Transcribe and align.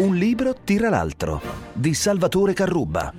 Un 0.00 0.16
libro 0.16 0.54
tira 0.64 0.88
l'altro 0.88 1.42
di 1.74 1.92
Salvatore 1.92 2.54
Carrubba. 2.54 3.12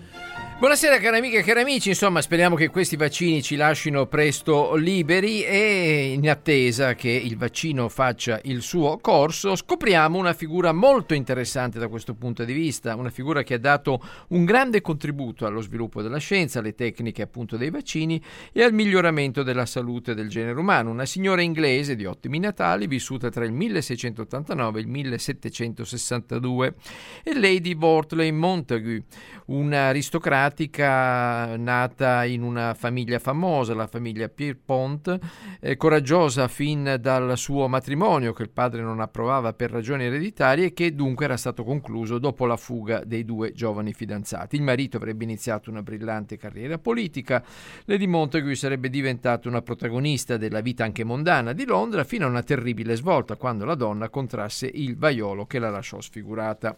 Buonasera 0.62 1.00
cari 1.00 1.18
amiche 1.18 1.40
e 1.40 1.42
cari 1.42 1.62
amici, 1.62 1.90
insomma 1.90 2.22
speriamo 2.22 2.56
che 2.56 2.70
questi 2.70 2.96
vaccini 2.96 3.42
ci 3.42 3.56
lasciano 3.56 4.06
presto 4.06 4.76
liberi 4.76 5.44
e 5.44 6.14
in 6.14 6.30
attesa 6.30 6.94
che 6.94 7.10
il 7.10 7.36
vaccino 7.36 7.90
faccia 7.90 8.40
il 8.44 8.62
suo 8.62 9.00
corso 9.00 9.56
scopriamo 9.56 10.20
una 10.20 10.34
figura 10.34 10.72
molto 10.72 11.16
interessante 11.16 11.80
da 11.80 11.88
questo 11.88 12.14
punto 12.14 12.44
di 12.44 12.54
vista, 12.54 12.94
una 12.94 13.10
figura 13.10 13.42
che 13.42 13.56
ha 13.56 13.58
dato 13.58 14.04
un 14.28 14.46
grande 14.46 14.82
contributo 14.82 15.48
allo 15.48 15.62
sviluppo 15.62 16.04
della 16.04 16.20
scienza, 16.20 16.60
alle 16.60 16.76
tecniche 16.76 17.24
appunto 17.24 17.58
dei 17.58 17.72
vaccini 17.72 18.22
e 18.52 18.62
al 18.62 18.72
miglioramento 18.72 19.42
della 19.42 19.66
salute 19.66 20.14
del 20.14 20.30
genere 20.30 20.60
umano, 20.60 20.92
una 20.92 21.08
signora 21.08 21.42
inglese 21.42 21.96
di 21.96 22.06
ottimi 22.06 22.38
natali 22.38 22.86
vissuta 22.86 23.30
tra 23.30 23.46
il 23.46 23.52
1689 23.52 24.78
e 24.78 24.82
il 24.84 24.88
1762 24.88 26.76
e 27.24 27.40
Lady 27.40 27.74
Wortley 27.74 28.30
Montagu, 28.30 29.04
un'aristocratica 29.48 30.50
pratica 30.52 31.56
nata 31.56 32.26
in 32.26 32.44
una 32.44 32.74
famiglia 32.74 33.20
famosa, 33.20 33.74
la 33.74 33.88
famiglia 33.88 34.28
Pierpont, 34.28 35.18
eh, 35.62 35.78
coraggiosa 35.78 36.50
fin 36.50 36.98
dal 37.00 37.38
suo 37.38 37.70
matrimonio 37.70 38.34
che 38.34 38.44
il 38.44 38.50
padre 38.50 38.82
non 38.82 39.00
approvava 39.00 39.54
per 39.54 39.72
ragioni 39.72 40.04
ereditarie 40.04 40.66
e 40.66 40.74
che 40.74 40.94
dunque 40.94 41.24
era 41.24 41.38
stato 41.38 41.64
concluso 41.64 42.20
dopo 42.20 42.46
la 42.46 42.58
fuga 42.58 43.02
dei 43.06 43.24
due 43.24 43.54
giovani 43.54 43.94
fidanzati. 43.94 44.58
Il 44.58 44.64
marito 44.64 44.98
avrebbe 44.98 45.24
iniziato 45.24 45.70
una 45.70 45.82
brillante 45.82 46.36
carriera 46.36 46.78
politica, 46.78 47.42
Lady 47.86 48.08
Montague 48.08 48.54
sarebbe 48.56 48.90
diventata 48.90 49.48
una 49.48 49.62
protagonista 49.62 50.36
della 50.36 50.60
vita 50.60 50.84
anche 50.84 51.06
mondana 51.06 51.54
di 51.54 51.64
Londra 51.64 52.04
fino 52.04 52.26
a 52.26 52.30
una 52.30 52.44
terribile 52.44 52.96
svolta 52.96 53.38
quando 53.38 53.64
la 53.64 53.76
donna 53.76 54.10
contrasse 54.10 54.70
il 54.72 54.98
vaiolo 54.98 55.46
che 55.46 55.60
la 55.60 55.70
lasciò 55.70 56.02
sfigurata. 56.02 56.78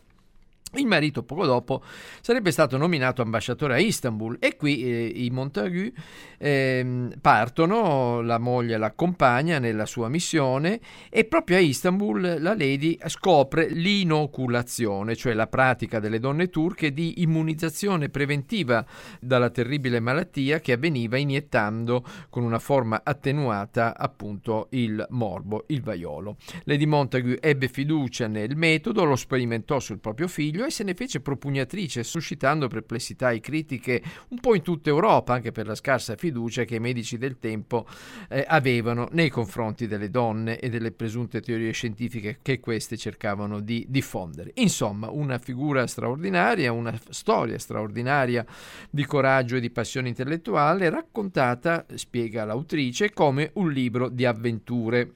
Il 0.75 0.87
marito 0.87 1.21
poco 1.21 1.45
dopo 1.45 1.83
sarebbe 2.19 2.49
stato 2.49 2.77
nominato 2.77 3.21
ambasciatore 3.21 3.75
a 3.75 3.77
Istanbul 3.77 4.37
e 4.39 4.55
qui 4.55 4.83
eh, 4.83 5.05
i 5.05 5.29
Montagu 5.29 5.91
eh, 6.39 7.09
partono, 7.21 8.21
la 8.21 8.39
moglie 8.39 8.77
l'accompagna 8.77 9.59
nella 9.59 9.85
sua 9.85 10.09
missione 10.09 10.79
e 11.11 11.25
proprio 11.25 11.57
a 11.57 11.59
Istanbul 11.59 12.37
la 12.39 12.55
Lady 12.55 12.97
scopre 13.05 13.69
l'inoculazione, 13.69 15.15
cioè 15.15 15.33
la 15.33 15.45
pratica 15.45 15.99
delle 15.99 16.19
donne 16.19 16.49
turche 16.49 16.91
di 16.91 17.21
immunizzazione 17.21 18.09
preventiva 18.09 18.83
dalla 19.19 19.51
terribile 19.51 19.99
malattia 19.99 20.59
che 20.59 20.71
avveniva 20.71 21.17
iniettando 21.17 22.03
con 22.31 22.41
una 22.41 22.59
forma 22.59 23.01
attenuata 23.03 23.95
appunto 23.95 24.69
il 24.71 25.05
morbo, 25.11 25.65
il 25.67 25.83
vaiolo. 25.83 26.37
Lady 26.63 26.85
Montagu 26.85 27.35
ebbe 27.39 27.67
fiducia 27.67 28.25
nel 28.25 28.55
metodo, 28.55 29.03
lo 29.03 29.15
sperimentò 29.15 29.79
sul 29.79 29.99
proprio 29.99 30.27
figlio 30.27 30.61
e 30.65 30.71
se 30.71 30.83
ne 30.83 30.93
fece 30.93 31.19
propugnatrice, 31.19 32.03
suscitando 32.03 32.67
perplessità 32.67 33.31
e 33.31 33.39
critiche 33.39 34.01
un 34.29 34.39
po' 34.39 34.55
in 34.55 34.61
tutta 34.61 34.89
Europa, 34.89 35.33
anche 35.33 35.51
per 35.51 35.67
la 35.67 35.75
scarsa 35.75 36.15
fiducia 36.15 36.63
che 36.63 36.75
i 36.75 36.79
medici 36.79 37.17
del 37.17 37.39
tempo 37.39 37.87
eh, 38.29 38.45
avevano 38.47 39.07
nei 39.11 39.29
confronti 39.29 39.87
delle 39.87 40.09
donne 40.09 40.59
e 40.59 40.69
delle 40.69 40.91
presunte 40.91 41.41
teorie 41.41 41.71
scientifiche 41.71 42.39
che 42.41 42.59
queste 42.59 42.97
cercavano 42.97 43.59
di 43.59 43.85
diffondere. 43.89 44.51
Insomma, 44.55 45.09
una 45.09 45.37
figura 45.37 45.87
straordinaria, 45.87 46.71
una 46.71 46.97
storia 47.09 47.57
straordinaria 47.57 48.45
di 48.89 49.05
coraggio 49.05 49.55
e 49.55 49.59
di 49.59 49.69
passione 49.69 50.09
intellettuale, 50.09 50.89
raccontata, 50.89 51.85
spiega 51.95 52.45
l'autrice, 52.45 53.11
come 53.11 53.51
un 53.53 53.71
libro 53.71 54.09
di 54.09 54.25
avventure. 54.25 55.11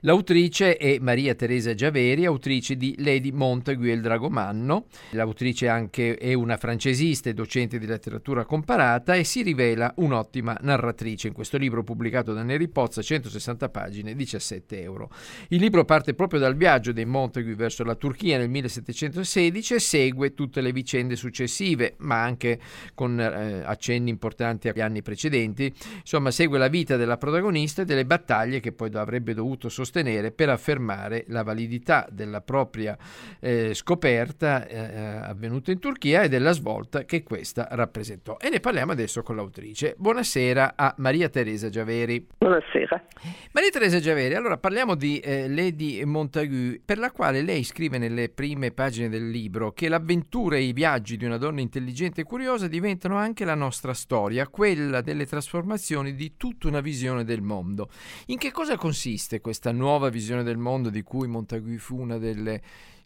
L'autrice 0.00 0.76
è 0.76 0.98
Maria 0.98 1.34
Teresa 1.34 1.74
Giaveri, 1.74 2.24
autrice 2.24 2.76
di 2.76 2.94
Lady 2.98 3.32
Montagu 3.32 3.84
e 3.84 3.92
il 3.92 4.00
Dragomanno. 4.00 4.86
L'autrice 5.10 5.68
anche 5.68 6.16
è 6.16 6.32
una 6.32 6.56
francesista 6.56 7.28
e 7.28 7.34
docente 7.34 7.78
di 7.78 7.86
letteratura 7.86 8.46
comparata 8.46 9.14
e 9.14 9.24
si 9.24 9.42
rivela 9.42 9.92
un'ottima 9.96 10.56
narratrice 10.62 11.28
in 11.28 11.34
questo 11.34 11.58
libro 11.58 11.82
pubblicato 11.82 12.32
da 12.32 12.42
Neri 12.42 12.68
Pozza, 12.68 13.02
160 13.02 13.68
pagine, 13.68 14.14
17 14.14 14.80
euro. 14.80 15.10
Il 15.48 15.60
libro 15.60 15.84
parte 15.84 16.14
proprio 16.14 16.40
dal 16.40 16.56
viaggio 16.56 16.92
dei 16.92 17.04
Montagu 17.04 17.54
verso 17.54 17.84
la 17.84 17.94
Turchia 17.94 18.38
nel 18.38 18.48
1716 18.48 19.74
e 19.74 19.80
segue 19.80 20.34
tutte 20.34 20.62
le 20.62 20.72
vicende 20.72 21.14
successive, 21.14 21.94
ma 21.98 22.22
anche 22.22 22.58
con 22.94 23.20
eh, 23.20 23.62
accenni 23.64 24.08
importanti 24.08 24.68
agli 24.68 24.80
anni 24.80 25.02
precedenti. 25.02 25.72
Insomma, 25.98 26.30
segue 26.30 26.58
la 26.58 26.68
vita 26.68 26.96
della 26.96 27.18
protagonista 27.18 27.82
e 27.82 27.84
delle 27.84 28.06
battaglie 28.06 28.60
che 28.60 28.72
poi 28.72 28.90
avrebbe 28.94 29.34
dovuto 29.34 29.59
dovuto 29.60 29.68
sostenere 29.68 30.32
per 30.32 30.48
affermare 30.48 31.24
la 31.28 31.42
validità 31.42 32.08
della 32.10 32.40
propria 32.40 32.96
eh, 33.38 33.74
scoperta 33.74 34.66
eh, 34.66 34.76
eh, 34.76 35.00
avvenuta 35.24 35.70
in 35.70 35.78
Turchia 35.78 36.22
e 36.22 36.28
della 36.28 36.52
svolta 36.52 37.04
che 37.04 37.22
questa 37.22 37.68
rappresentò. 37.70 38.38
E 38.40 38.48
ne 38.48 38.60
parliamo 38.60 38.92
adesso 38.92 39.22
con 39.22 39.36
l'autrice. 39.36 39.94
Buonasera 39.98 40.72
a 40.74 40.94
Maria 40.96 41.28
Teresa 41.28 41.68
Giaveri. 41.68 42.26
Buonasera. 42.38 43.04
Maria 43.52 43.70
Teresa 43.70 44.00
Giaveri, 44.00 44.34
allora 44.34 44.56
parliamo 44.56 44.94
di 44.94 45.18
eh, 45.18 45.48
Lady 45.48 46.02
Montagu, 46.04 46.80
per 46.84 46.98
la 46.98 47.10
quale 47.10 47.42
lei 47.42 47.62
scrive 47.62 47.98
nelle 47.98 48.30
prime 48.30 48.70
pagine 48.70 49.08
del 49.08 49.28
libro 49.28 49.72
che 49.72 49.88
l'avventura 49.88 50.56
e 50.56 50.62
i 50.62 50.72
viaggi 50.72 51.16
di 51.16 51.26
una 51.26 51.36
donna 51.36 51.60
intelligente 51.60 52.22
e 52.22 52.24
curiosa 52.24 52.66
diventano 52.66 53.16
anche 53.16 53.44
la 53.44 53.54
nostra 53.54 53.92
storia, 53.92 54.48
quella 54.48 55.02
delle 55.02 55.26
trasformazioni 55.26 56.14
di 56.14 56.36
tutta 56.36 56.68
una 56.68 56.80
visione 56.80 57.24
del 57.24 57.42
mondo. 57.42 57.90
In 58.26 58.38
che 58.38 58.50
cosa 58.52 58.76
consiste 58.76 59.40
questa 59.50 59.72
nuova 59.72 60.10
visione 60.10 60.44
del 60.44 60.58
mondo 60.58 60.90
di 60.90 61.02
cui 61.02 61.26
Montagu 61.26 61.76
fu 61.78 62.00
una 62.00 62.18
delle 62.18 62.60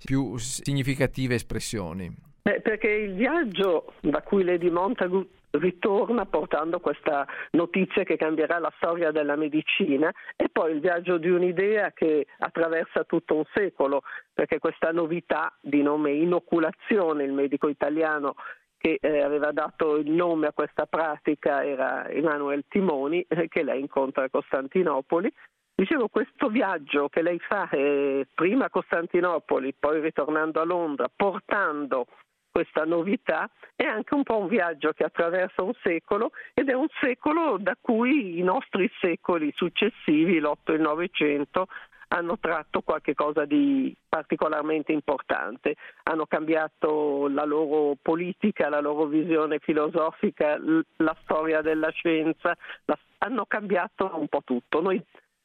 più 0.05 0.37
significative 0.37 1.37
espressioni? 1.37 2.15
Beh, 2.43 2.61
perché 2.61 2.91
il 2.91 3.15
viaggio 3.15 3.95
da 4.03 4.21
cui 4.21 4.45
Lady 4.45 4.69
Montagu 4.69 5.27
ritorna 5.53 6.27
portando 6.27 6.81
questa 6.81 7.27
notizia 7.53 8.03
che 8.03 8.19
cambierà 8.19 8.59
la 8.59 8.71
storia 8.77 9.11
della 9.11 9.37
medicina 9.37 10.13
e 10.37 10.51
poi 10.53 10.73
il 10.73 10.81
viaggio 10.81 11.17
di 11.17 11.31
un'idea 11.31 11.93
che 11.93 12.27
attraversa 12.41 13.05
tutto 13.05 13.37
un 13.37 13.45
secolo, 13.55 14.03
perché 14.35 14.59
questa 14.59 14.93
novità 14.93 15.51
di 15.63 15.81
nome 15.81 16.13
inoculazione, 16.13 17.25
il 17.25 17.33
medico 17.33 17.69
italiano 17.69 18.35
che 18.77 18.99
eh, 19.01 19.23
aveva 19.23 19.51
dato 19.51 19.97
il 19.97 20.11
nome 20.11 20.49
a 20.49 20.53
questa 20.53 20.85
pratica 20.85 21.65
era 21.65 22.07
Emanuele 22.11 22.65
Timoni, 22.69 23.25
eh, 23.27 23.49
che 23.49 23.63
lei 23.63 23.81
incontra 23.81 24.25
a 24.25 24.29
Costantinopoli 24.29 25.33
Dicevo, 25.77 26.07
questo 26.07 26.49
viaggio 26.49 27.09
che 27.09 27.21
lei 27.21 27.39
fa 27.41 27.69
eh, 27.71 28.29
prima 28.33 28.67
a 28.67 28.71
Costantinopoli, 28.71 29.75
poi 29.77 30.01
ritornando 30.01 30.61
a 30.61 30.65
Londra, 30.65 31.11
portando 31.15 32.07
questa 32.49 32.85
novità, 32.85 33.51
è 33.75 33.83
anche 33.83 34.15
un 34.15 34.23
po' 34.23 34.39
un 34.39 34.47
viaggio 34.47 34.93
che 34.93 35.03
attraversa 35.03 35.63
un 35.63 35.73
secolo 35.83 36.31
ed 36.53 36.69
è 36.69 36.75
un 36.75 36.87
secolo 37.01 37.57
da 37.59 37.77
cui 37.81 38.39
i 38.39 38.43
nostri 38.43 38.89
secoli 39.01 39.53
successivi, 39.57 40.39
l'8 40.39 40.57
e 40.67 40.73
il 40.75 40.81
900, 40.81 41.67
hanno 42.09 42.39
tratto 42.39 42.83
qualche 42.83 43.15
cosa 43.15 43.45
di 43.45 43.93
particolarmente 44.09 44.93
importante, 44.93 45.75
hanno 46.05 46.27
cambiato 46.27 47.27
la 47.29 47.45
loro 47.45 47.97
politica, 48.01 48.69
la 48.69 48.81
loro 48.81 49.07
visione 49.07 49.59
filosofica, 49.59 50.57
la 50.99 51.17
storia 51.23 51.61
della 51.61 51.91
scienza, 51.91 52.57
la, 52.85 52.97
hanno 53.19 53.47
cambiato 53.47 54.13
un 54.15 54.29
po' 54.29 54.43
tutto. 54.45 54.81
Noi 54.81 55.03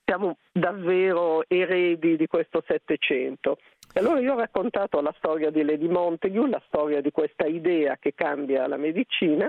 siamo 0.09 0.38
davvero 0.52 1.44
eredi 1.47 2.18
di 2.18 2.25
questo 2.25 2.64
Settecento. 2.66 3.59
E 3.94 4.00
allora 4.00 4.20
io 4.20 4.34
ho 4.34 4.38
raccontato 4.38 5.00
la 5.02 5.14
storia 5.18 5.52
di 5.52 5.64
Lady 5.64 5.88
Montague, 5.88 6.50
la 6.50 6.62
storia 6.66 7.00
di 7.00 7.12
questa 7.12 7.46
idea 7.46 7.96
che 8.00 8.16
cambia 8.16 8.68
la 8.68 8.78
medicina, 8.78 9.47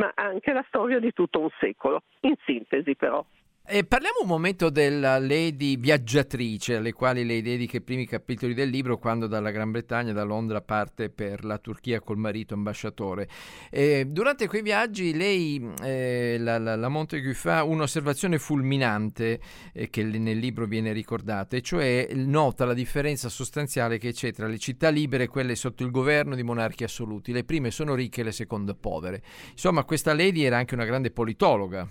ma 0.00 0.10
anche 0.14 0.54
la 0.54 0.64
storia 0.68 0.98
di 0.98 1.12
tutto 1.12 1.40
un 1.40 1.50
secolo, 1.60 2.04
in 2.20 2.34
sintesi 2.46 2.96
però. 2.96 3.22
E 3.64 3.84
parliamo 3.84 4.18
un 4.22 4.26
momento 4.26 4.70
della 4.70 5.20
Lady 5.20 5.78
viaggiatrice, 5.78 6.76
alle 6.76 6.92
quali 6.92 7.24
lei 7.24 7.42
dedica 7.42 7.76
i 7.76 7.80
primi 7.80 8.06
capitoli 8.06 8.54
del 8.54 8.68
libro 8.68 8.98
quando 8.98 9.28
dalla 9.28 9.52
Gran 9.52 9.70
Bretagna, 9.70 10.12
da 10.12 10.24
Londra, 10.24 10.60
parte 10.60 11.10
per 11.10 11.44
la 11.44 11.58
Turchia 11.58 12.00
col 12.00 12.18
marito 12.18 12.54
ambasciatore. 12.54 13.28
E 13.70 14.04
durante 14.08 14.48
quei 14.48 14.62
viaggi 14.62 15.14
lei, 15.14 15.64
eh, 15.80 16.38
la, 16.40 16.58
la, 16.58 16.74
la, 16.74 16.88
Montague, 16.88 17.32
fa 17.34 17.62
un'osservazione 17.62 18.40
fulminante 18.40 19.40
eh, 19.72 19.88
che 19.88 20.02
nel 20.02 20.38
libro 20.38 20.66
viene 20.66 20.92
ricordata, 20.92 21.56
e 21.56 21.62
cioè 21.62 22.08
nota 22.14 22.64
la 22.64 22.74
differenza 22.74 23.28
sostanziale 23.28 23.96
che 23.96 24.12
c'è 24.12 24.32
tra 24.32 24.48
le 24.48 24.58
città 24.58 24.88
libere 24.88 25.24
e 25.24 25.28
quelle 25.28 25.54
sotto 25.54 25.84
il 25.84 25.92
governo 25.92 26.34
di 26.34 26.42
monarchi 26.42 26.82
assoluti. 26.82 27.30
Le 27.32 27.44
prime 27.44 27.70
sono 27.70 27.94
ricche 27.94 28.24
le 28.24 28.32
seconde 28.32 28.74
povere. 28.74 29.22
Insomma, 29.52 29.84
questa 29.84 30.12
Lady 30.14 30.42
era 30.42 30.58
anche 30.58 30.74
una 30.74 30.84
grande 30.84 31.12
politologa. 31.12 31.88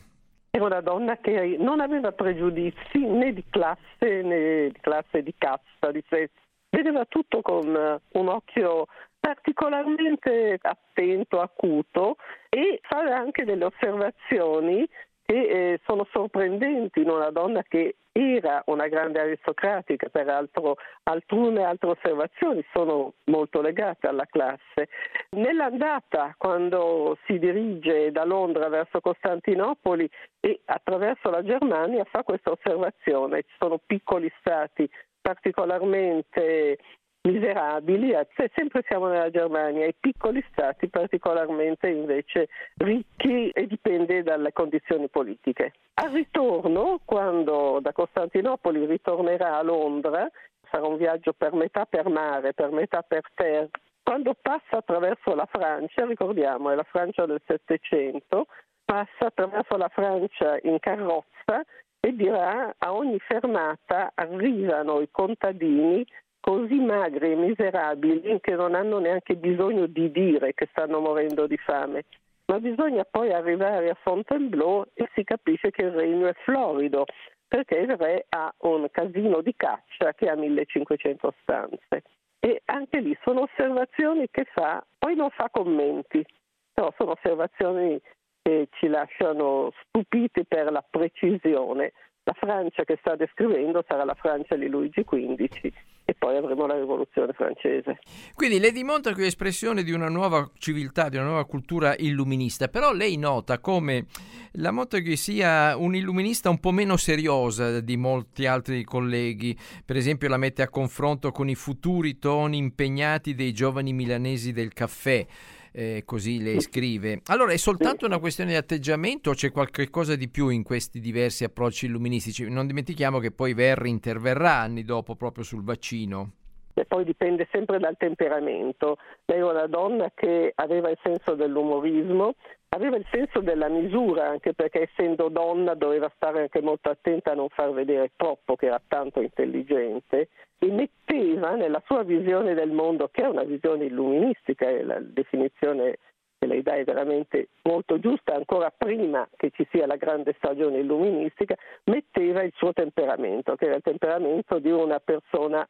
Era 0.54 0.66
una 0.66 0.82
donna 0.82 1.18
che 1.18 1.56
non 1.58 1.80
aveva 1.80 2.12
pregiudizi 2.12 3.00
né 3.00 3.32
di 3.34 3.44
classe 3.50 4.22
né 4.22 4.68
di 4.68 4.80
classe 4.82 5.24
di 5.24 5.34
casta, 5.38 5.92
di 5.92 6.04
sesso. 6.10 6.34
Vedeva 6.70 7.06
tutto 7.06 7.42
con 7.42 7.74
eh, 7.74 8.02
un 8.20 8.28
occhio 8.28 8.88
particolarmente 9.20 10.58
attento, 10.62 11.40
acuto 11.40 12.18
e 12.50 12.80
fa 12.82 13.00
anche 13.16 13.46
delle 13.46 13.66
osservazioni 13.66 14.88
che 15.24 15.34
eh, 15.34 15.80
sono 15.86 16.06
sorprendenti 16.12 17.02
in 17.02 17.10
una 17.10 17.30
donna 17.30 17.64
che 17.64 17.96
era 18.12 18.62
una 18.66 18.88
grande 18.88 19.20
aristocratica, 19.20 20.10
peraltro 20.10 20.76
alcune 21.04 21.64
altre 21.64 21.92
osservazioni 21.92 22.66
sono 22.74 23.14
molto 23.26 23.62
legate 23.62 24.08
alla 24.08 24.26
classe. 24.26 24.90
Nell'andata, 25.32 26.36
quando 26.38 27.18
si 27.26 27.40
dirige 27.40 28.12
da 28.12 28.26
Londra 28.26 28.68
verso 28.68 29.00
Costantinopoli 29.00 30.10
e 30.40 30.62
attraverso 30.66 31.30
la 31.30 31.44
Germania, 31.44 32.04
fa 32.06 32.24
questa 32.24 32.52
osservazione, 32.52 33.44
ci 33.44 33.56
sono 33.58 33.80
piccoli 33.86 34.32
stati 34.40 34.90
particolarmente 35.22 36.78
miserabili, 37.24 38.14
sempre 38.54 38.84
siamo 38.88 39.08
nella 39.08 39.30
Germania, 39.30 39.86
i 39.86 39.96
piccoli 40.00 40.44
stati 40.52 40.88
particolarmente 40.90 41.88
invece 41.90 42.50
ricchi 42.78 43.50
e 43.50 43.68
dipende 43.68 44.24
dalle 44.24 44.52
condizioni 44.54 45.08
politiche. 45.10 45.74
Al 45.96 46.12
ritorno, 46.12 47.00
quando 47.06 47.80
da 47.82 47.92
Costantinopoli 47.92 48.86
ritornerà 48.86 49.58
a 49.58 49.64
Londra, 49.64 50.30
sarà 50.70 50.88
un 50.88 50.98
viaggio 50.98 51.34
per 51.34 51.54
metà 51.54 51.86
per 51.86 52.10
mare, 52.10 52.54
per 52.54 52.72
metà 52.72 53.04
per 53.04 53.24
terra, 53.36 53.70
quando 54.04 54.36
passa 54.42 54.78
attraverso 54.78 55.36
la 55.36 55.48
Francia, 55.50 56.06
ricordiamo 56.06 56.72
è 56.72 56.76
la 56.76 56.84
Francia 56.84 57.26
del 57.26 57.42
Settecento, 57.46 58.48
passa 58.84 59.28
attraverso 59.28 59.78
la 59.78 59.90
Francia 59.90 60.58
in 60.64 60.80
carrozza 60.80 61.64
e 62.00 62.14
dirà 62.14 62.74
a 62.78 62.94
ogni 62.94 63.20
fermata 63.20 64.12
arrivano 64.16 65.02
i 65.02 65.10
contadini 65.12 66.06
così 66.42 66.80
magri 66.80 67.32
e 67.32 67.36
miserabili 67.36 68.40
che 68.42 68.56
non 68.56 68.76
hanno 68.76 69.00
neanche 69.00 69.36
bisogno 69.36 69.86
di 69.86 70.12
dire 70.12 70.54
che 70.54 70.68
stanno 70.72 71.00
morendo 71.00 71.48
di 71.48 71.58
fame. 71.58 72.04
Ma 72.48 72.60
bisogna 72.60 73.06
poi 73.10 73.32
arrivare 73.32 73.90
a 73.90 73.98
Fontainebleau 74.02 74.86
e 74.94 75.10
si 75.14 75.24
capisce 75.24 75.72
che 75.72 75.84
il 75.84 75.92
regno 75.92 76.28
è 76.28 76.34
florido, 76.44 77.06
perché 77.48 77.76
il 77.76 77.96
re 77.96 78.26
ha 78.30 78.54
un 78.60 78.88
casino 78.92 79.42
di 79.42 79.54
caccia 79.56 80.14
che 80.14 80.28
ha 80.28 80.36
1500 80.36 81.34
stanze. 81.44 82.04
E 82.40 82.62
anche 82.66 83.00
lì 83.00 83.18
sono 83.24 83.44
osservazioni 83.44 84.28
che 84.30 84.46
fa, 84.52 84.84
poi 84.98 85.16
non 85.16 85.30
fa 85.30 85.48
commenti, 85.50 86.26
però 86.74 86.92
sono 86.98 87.12
osservazioni 87.12 88.02
che 88.42 88.68
ci 88.72 88.88
lasciano 88.88 89.72
stupiti 89.84 90.44
per 90.46 90.72
la 90.72 90.84
precisione. 90.88 91.94
La 92.32 92.38
Francia 92.40 92.86
che 92.86 92.98
sta 93.02 93.18
descrivendo 93.18 93.84
sarà 93.86 94.06
la 94.06 94.14
Francia 94.14 94.56
di 94.56 94.70
Luigi 94.70 95.04
XV 95.04 95.70
e 96.06 96.16
poi 96.18 96.38
avremo 96.38 96.66
la 96.66 96.80
rivoluzione 96.80 97.34
francese. 97.34 98.00
Quindi 98.36 98.58
lei 98.58 98.72
dimostra 98.72 99.12
qui 99.12 99.26
espressione 99.26 99.84
di 99.84 99.92
una 99.92 100.08
nuova 100.08 100.50
civiltà, 100.58 101.10
di 101.10 101.18
una 101.18 101.26
nuova 101.26 101.46
cultura 101.46 101.94
illuminista, 101.98 102.70
però 102.70 102.94
lei 102.94 103.18
nota 103.18 103.60
come 103.60 104.06
la 104.54 104.72
Montague 104.72 105.18
sia 105.18 105.76
un 105.76 105.94
illuminista 105.94 106.50
un 106.50 106.62
po' 106.62 106.72
meno 106.72 106.96
seriosa 106.96 107.82
di 107.82 107.98
molti 107.98 108.46
altri 108.46 108.86
colleghi, 108.86 109.58
per 109.86 109.98
esempio 109.98 110.30
la 110.30 110.38
mette 110.38 110.62
a 110.62 110.70
confronto 110.70 111.32
con 111.32 111.50
i 111.50 111.56
futuri 111.56 112.18
toni 112.18 112.56
impegnati 112.56 113.36
dei 113.36 113.52
giovani 113.52 113.92
milanesi 113.92 114.54
del 114.54 114.72
caffè 114.72 115.28
eh, 115.72 116.04
così 116.06 116.42
le 116.42 116.60
scrive. 116.60 117.22
Allora 117.28 117.54
è 117.54 117.58
soltanto 117.58 118.06
una 118.06 118.20
questione 118.20 118.52
di 118.52 118.58
atteggiamento 118.58 119.30
o 119.30 119.34
c'è 119.34 119.52
qualcosa 119.52 120.16
di 120.16 120.30
più 120.30 120.50
in 120.50 120.64
questi 120.64 121.00
diversi 121.00 121.44
approcci 121.44 121.86
illuministici? 121.86 122.50
Non 122.50 122.68
dimentichiamo 122.68 123.20
che 123.20 123.32
poi 123.32 123.54
Verri 123.54 123.90
interverrà 123.90 124.54
anni 124.60 124.84
dopo 124.84 125.16
proprio 125.16 125.44
sul 125.44 125.64
vaccino. 125.64 126.32
E 126.74 126.86
poi 126.86 127.04
dipende 127.04 127.48
sempre 127.52 127.80
dal 127.80 127.96
temperamento. 127.98 128.98
Lei 129.26 129.40
è 129.40 129.44
una 129.44 129.68
donna 129.68 130.12
che 130.16 130.54
aveva 130.56 130.90
il 130.90 130.98
senso 131.04 131.36
dell'umorismo, 131.36 132.36
aveva 132.74 132.96
il 132.96 133.06
senso 133.12 133.42
della 133.42 133.68
misura, 133.68 134.30
anche 134.30 134.54
perché 134.54 134.90
essendo 134.90 135.30
donna 135.30 135.74
doveva 135.74 136.12
stare 136.16 136.42
anche 136.42 136.62
molto 136.62 136.90
attenta 136.90 137.32
a 137.32 137.36
non 137.36 137.50
far 137.50 137.72
vedere 137.72 138.12
troppo 138.16 138.56
che 138.56 138.68
era 138.68 138.82
tanto 138.88 139.22
intelligente 139.22 140.30
e 140.58 140.72
metteva 140.72 141.56
nella 141.56 141.82
sua 141.86 142.04
visione 142.04 142.54
del 142.54 142.72
mondo, 142.72 143.10
che 143.12 143.24
è 143.24 143.28
una 143.28 143.44
visione 143.44 143.86
illuministica, 143.86 144.70
e 144.70 144.84
la 144.84 145.00
definizione 145.00 145.98
che 146.38 146.48
lei 146.48 146.62
dà 146.62 146.76
è 146.76 146.84
veramente 146.84 147.50
molto 147.64 148.00
giusta, 148.00 148.36
ancora 148.36 148.74
prima 148.76 149.28
che 149.36 149.52
ci 149.52 149.68
sia 149.70 149.86
la 149.86 149.98
grande 149.98 150.34
stagione 150.38 150.80
illuministica, 150.80 151.56
metteva 151.86 152.42
il 152.42 152.54
suo 152.56 152.72
temperamento, 152.74 153.56
che 153.56 153.66
era 153.66 153.76
il 153.76 153.84
temperamento 153.84 154.60
di 154.60 154.72
una 154.72 155.00
persona 155.00 155.68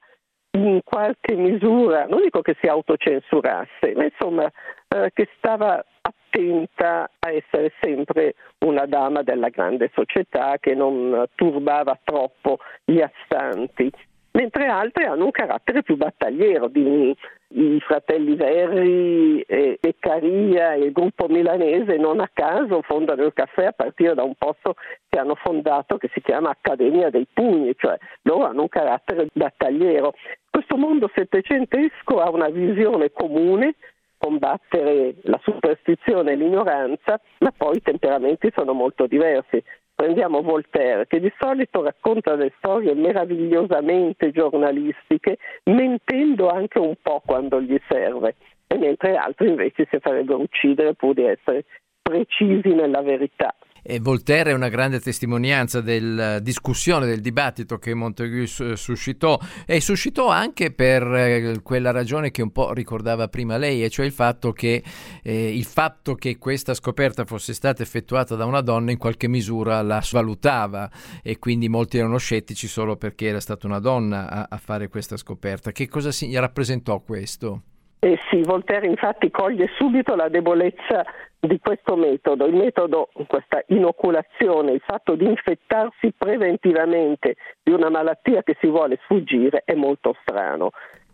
in 0.51 0.81
qualche 0.83 1.36
misura, 1.36 2.06
non 2.06 2.21
dico 2.21 2.42
che 2.42 2.56
si 2.62 2.68
autocensurasse, 2.68 3.94
ma 3.95 4.04
insomma 4.04 4.51
eh, 4.88 5.09
che 5.13 5.30
stava 5.38 5.83
attenta 6.31 7.10
a 7.19 7.31
essere 7.31 7.74
sempre 7.81 8.36
una 8.60 8.86
dama 8.86 9.22
della 9.22 9.50
grande 9.50 9.92
società 9.94 10.57
che 10.60 10.74
non 10.74 11.25
turbava 11.36 12.00
troppo 12.04 12.60
gli 12.86 13.01
astanti 13.01 13.92
mentre 14.33 14.68
altre 14.68 15.06
hanno 15.06 15.25
un 15.25 15.31
carattere 15.31 15.83
più 15.83 15.98
battagliero, 15.98 16.69
di, 16.69 17.13
i 17.50 17.80
fratelli 17.81 18.36
Verri, 18.36 19.42
e 19.42 19.78
Beccaria 19.80 20.74
e 20.74 20.86
il 20.86 20.92
gruppo 20.94 21.28
milanese 21.28 21.98
non 21.98 22.22
a 22.22 22.30
caso 22.31 22.81
fondano 22.81 23.24
il 23.24 23.33
caffè 23.33 23.66
a 23.66 23.72
partire 23.74 24.13
da 24.13 24.24
un 24.24 24.36
posto 24.38 24.75
che 25.10 25.19
hanno 25.19 25.36
fondato 25.36 25.98
che 25.98 26.10
si 26.13 26.22
chiama 26.22 26.50
Accademia 26.50 27.10
dei 27.10 27.28
Pugni, 27.31 27.74
cioè 27.78 27.98
loro 28.22 28.45
hanno 28.45 28.62
un 28.62 28.69
carattere 28.69 29.28
battagliero. 29.33 30.13
Questo 30.50 30.78
mondo 30.78 31.10
settecentesco 31.13 32.22
ha 32.22 32.30
una 32.30 32.50
visione 32.50 33.12
comune 33.12 33.75
combattere 34.21 35.15
la 35.23 35.39
superstizione 35.41 36.33
e 36.33 36.35
l'ignoranza, 36.35 37.19
ma 37.39 37.51
poi 37.56 37.77
i 37.77 37.81
temperamenti 37.81 38.51
sono 38.53 38.73
molto 38.73 39.07
diversi. 39.07 39.63
Prendiamo 39.95 40.41
Voltaire, 40.41 41.07
che 41.07 41.19
di 41.19 41.31
solito 41.39 41.83
racconta 41.83 42.35
delle 42.35 42.53
storie 42.57 42.94
meravigliosamente 42.94 44.31
giornalistiche, 44.31 45.38
mentendo 45.65 46.50
anche 46.50 46.79
un 46.79 46.95
po' 47.01 47.21
quando 47.25 47.59
gli 47.59 47.79
serve, 47.88 48.35
mentre 48.77 49.15
altri 49.15 49.50
invece 49.50 49.88
si 49.89 49.97
farebbero 50.00 50.39
uccidere 50.39 50.94
pur 50.94 51.13
di 51.13 51.25
essere 51.25 51.65
precisi 52.01 52.73
nella 52.73 53.01
verità. 53.01 53.53
E 53.83 54.00
Voltaire 54.00 54.51
è 54.51 54.54
una 54.54 54.69
grande 54.69 55.00
testimonianza 55.00 55.81
della 55.81 56.39
discussione, 56.39 57.06
del 57.06 57.22
dibattito 57.22 57.78
che 57.78 57.94
Montagu 57.94 58.45
suscitò 58.45 59.39
e 59.66 59.81
suscitò 59.81 60.30
anche 60.30 60.72
per 60.72 61.04
eh, 61.04 61.62
quella 61.63 61.92
ragione 61.92 62.31
che 62.31 62.42
un 62.42 62.51
po' 62.51 62.74
ricordava 62.74 63.28
prima 63.28 63.57
lei, 63.57 63.83
e 63.83 63.89
cioè 63.89 64.06
il 64.06 64.12
fatto 64.12 64.51
che, 64.51 64.83
eh, 65.24 65.56
il 65.57 65.66
fatto 65.66 66.16
che 66.16 66.38
questa 66.38 66.74
scoperta 66.74 67.25
fosse 67.25 67.54
stata 67.54 67.81
effettuata 67.81 68.36
da 68.36 68.45
una 68.45 68.62
donna 68.62 68.92
in 68.92 68.98
qualche 68.98 69.28
misura 69.28 69.81
la 69.81 70.01
svalutava 70.01 70.89
e 71.24 71.39
quindi 71.39 71.68
molti 71.69 71.98
erano 71.98 72.18
scettici 72.18 72.68
solo 72.68 72.98
perché 72.98 73.28
era 73.28 73.39
stata 73.39 73.66
una 73.66 73.80
donna 73.80 74.30
a, 74.30 74.48
a 74.50 74.57
fare 74.57 74.89
questa 74.89 75.18
scoperta. 75.18 75.72
Che 75.72 75.88
cosa 75.88 76.12
si 76.12 76.33
rappresentò 76.36 77.00
questo? 77.00 77.63
Eh 78.04 78.18
sì, 78.31 78.42
Voltaire 78.42 78.88
infatti 78.88 79.30
coglie 79.30 79.70
subito 79.78 80.16
la 80.16 80.28
debolezza 80.28 81.06
di 81.40 81.60
questo 81.60 81.96
metodo, 81.96 82.48
il 82.48 82.56
metodo, 82.56 83.10
questa 83.28 83.64
inoculazione, 83.68 84.72
il 84.72 84.81
fatto 84.84 85.14
di 85.14 85.26
infettarsi 85.26 86.12
preventivamente 86.18 87.36
di 87.62 87.72
una 87.72 87.92
malattia 87.92 88.42
che 88.42 88.58
si 88.60 88.66
vuole 88.66 88.98
sfuggire 89.04 89.62
è 89.66 89.76
molto 89.76 90.16
strano. 90.22 90.72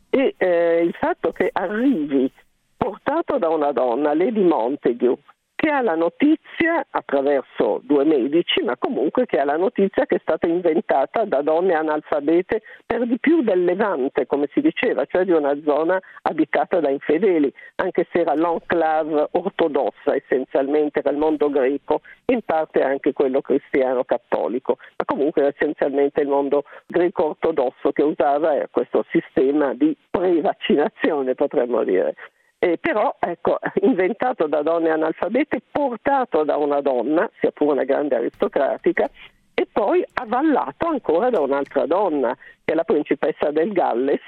E 0.09 0.35
eh, 0.37 0.81
il 0.81 0.93
fatto 0.93 1.33
che 1.33 1.49
arrivi 1.51 2.31
portato 2.77 3.37
da 3.37 3.49
una 3.49 3.73
donna, 3.73 4.13
Lady 4.13 4.43
Montague, 4.43 5.17
che 5.57 5.71
ha 5.71 5.81
la 5.81 5.95
notizia 5.95 6.85
attraverso 6.87 7.81
due 7.83 8.05
medici, 8.05 8.61
ma 8.61 8.77
comunque 8.77 9.25
che 9.25 9.39
ha 9.39 9.43
la 9.43 9.57
notizia 9.57 10.05
che 10.05 10.17
è 10.17 10.19
stata 10.21 10.45
inventata 10.45 11.25
da 11.25 11.41
donne 11.41 11.73
analfabete 11.73 12.61
per 12.85 13.07
di 13.07 13.17
più 13.17 13.41
del 13.41 13.63
Levante, 13.63 14.27
come 14.27 14.47
si 14.53 14.61
diceva, 14.61 15.03
cioè 15.05 15.25
di 15.25 15.31
una 15.31 15.59
zona 15.65 15.99
abitata 16.21 16.79
da 16.79 16.91
infedeli, 16.91 17.51
anche 17.77 18.05
se 18.11 18.19
era 18.19 18.35
l'enclave 18.35 19.29
ortodossa 19.31 20.13
essenzialmente 20.13 21.01
era 21.03 21.11
mondo 21.17 21.49
greco, 21.49 22.01
in 22.25 22.41
parte 22.45 22.83
anche 22.83 23.13
quello 23.13 23.41
cristiano 23.41 24.03
cattolico, 24.03 24.77
ma 24.95 25.05
comunque 25.05 25.41
era 25.41 25.53
essenzialmente 25.57 26.21
il 26.21 26.27
mondo 26.27 26.65
greco 26.85 27.29
ortodosso 27.29 27.91
che 27.93 28.03
usava 28.03 28.53
questo 28.69 29.03
sistema 29.09 29.73
di 29.73 29.97
prevaccinazione, 30.11 31.33
potremmo 31.33 31.83
dire 31.83 32.13
eh, 32.59 32.77
però 32.79 33.15
ecco, 33.19 33.59
inventato 33.81 34.47
da 34.47 34.61
donne 34.61 34.89
analfabete, 34.89 35.61
portato 35.71 36.43
da 36.43 36.57
una 36.57 36.81
donna, 36.81 37.29
sia 37.39 37.51
pure 37.51 37.73
una 37.73 37.83
grande 37.83 38.15
aristocratica, 38.15 39.09
e 39.53 39.67
poi 39.71 40.03
avallato 40.13 40.87
ancora 40.87 41.29
da 41.29 41.39
un'altra 41.39 41.85
donna, 41.85 42.35
che 42.63 42.73
è 42.73 42.75
la 42.75 42.83
principessa 42.83 43.49
del 43.51 43.71
Galles, 43.71 44.21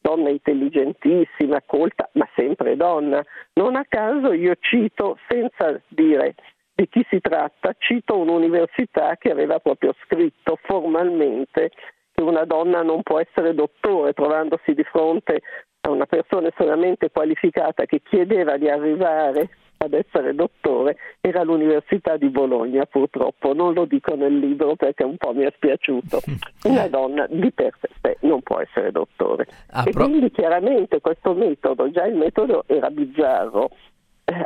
donna 0.00 0.28
intelligentissima, 0.28 1.62
colta, 1.64 2.08
ma 2.12 2.28
sempre 2.34 2.76
donna. 2.76 3.24
Non 3.54 3.76
a 3.76 3.84
caso 3.88 4.32
io 4.32 4.54
cito, 4.60 5.18
senza 5.28 5.80
dire 5.88 6.34
di 6.74 6.88
chi 6.88 7.04
si 7.08 7.20
tratta, 7.20 7.74
cito 7.78 8.18
un'università 8.18 9.16
che 9.16 9.30
aveva 9.30 9.58
proprio 9.60 9.94
scritto 10.04 10.58
formalmente 10.62 11.70
che 12.12 12.22
una 12.22 12.44
donna 12.44 12.82
non 12.82 13.02
può 13.02 13.18
essere 13.18 13.54
dottore 13.54 14.12
trovandosi 14.12 14.74
di 14.74 14.84
fronte 14.84 15.40
a 15.86 15.90
una 15.90 16.06
persona 16.06 16.48
estremamente 16.48 17.10
qualificata 17.10 17.84
che 17.86 18.02
chiedeva 18.02 18.56
di 18.56 18.68
arrivare 18.68 19.48
ad 19.78 19.92
essere 19.92 20.34
dottore 20.34 20.96
era 21.20 21.42
l'Università 21.42 22.16
di 22.16 22.28
Bologna, 22.28 22.86
purtroppo. 22.86 23.52
Non 23.52 23.74
lo 23.74 23.84
dico 23.84 24.14
nel 24.14 24.38
libro 24.38 24.74
perché 24.74 25.04
un 25.04 25.16
po' 25.16 25.32
mi 25.32 25.44
è 25.44 25.52
spiaciuto. 25.54 26.20
Una 26.64 26.88
donna 26.88 27.26
di 27.28 27.52
per 27.52 27.72
sé 28.00 28.16
non 28.20 28.42
può 28.42 28.58
essere 28.60 28.90
dottore. 28.90 29.46
Ah, 29.70 29.84
e 29.86 29.90
pro- 29.90 30.08
quindi 30.08 30.30
chiaramente 30.30 31.00
questo 31.00 31.34
metodo, 31.34 31.90
già 31.90 32.04
il 32.06 32.16
metodo 32.16 32.64
era 32.66 32.90
bizzarro, 32.90 33.70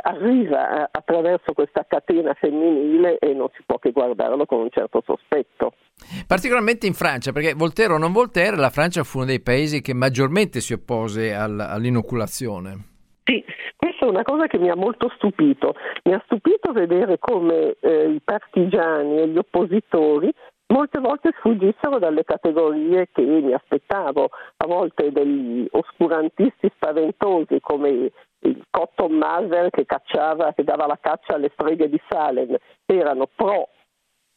arriva 0.01 0.89
attraverso 0.91 1.53
questa 1.53 1.85
catena 1.87 2.33
femminile 2.33 3.17
e 3.17 3.33
non 3.33 3.47
si 3.55 3.63
può 3.65 3.79
che 3.79 3.91
guardarlo 3.91 4.45
con 4.45 4.59
un 4.59 4.69
certo 4.69 5.01
sospetto. 5.05 5.73
Particolarmente 6.27 6.87
in 6.87 6.93
Francia, 6.93 7.31
perché 7.31 7.53
Voltaire 7.53 7.93
o 7.93 7.97
non 7.97 8.11
Voltaire, 8.11 8.55
la 8.57 8.69
Francia 8.69 9.03
fu 9.03 9.17
uno 9.17 9.27
dei 9.27 9.41
paesi 9.41 9.81
che 9.81 9.93
maggiormente 9.93 10.59
si 10.59 10.73
oppose 10.73 11.33
all- 11.33 11.59
all'inoculazione. 11.59 12.89
Sì, 13.23 13.43
questa 13.75 14.05
è 14.05 14.09
una 14.09 14.23
cosa 14.23 14.47
che 14.47 14.57
mi 14.57 14.69
ha 14.69 14.75
molto 14.75 15.11
stupito. 15.15 15.75
Mi 16.03 16.13
ha 16.13 16.21
stupito 16.25 16.71
vedere 16.71 17.17
come 17.19 17.75
eh, 17.79 18.09
i 18.09 18.21
partigiani 18.23 19.19
e 19.19 19.27
gli 19.27 19.37
oppositori 19.37 20.31
molte 20.71 20.99
volte 20.99 21.31
sfuggissero 21.37 21.99
dalle 21.99 22.23
categorie 22.23 23.07
che 23.11 23.21
mi 23.21 23.53
aspettavo, 23.53 24.29
a 24.57 24.65
volte 24.65 25.11
degli 25.11 25.67
oscurantisti 25.71 26.71
spaventosi 26.75 27.59
come 27.61 28.11
il 28.39 28.65
Cotton 28.69 29.13
Mather 29.13 29.69
che 29.69 29.85
cacciava, 29.85 30.53
che 30.53 30.63
dava 30.63 30.87
la 30.87 30.97
caccia 30.99 31.35
alle 31.35 31.51
streghe 31.53 31.89
di 31.89 32.01
Salem, 32.07 32.55
erano 32.85 33.27
pro 33.35 33.69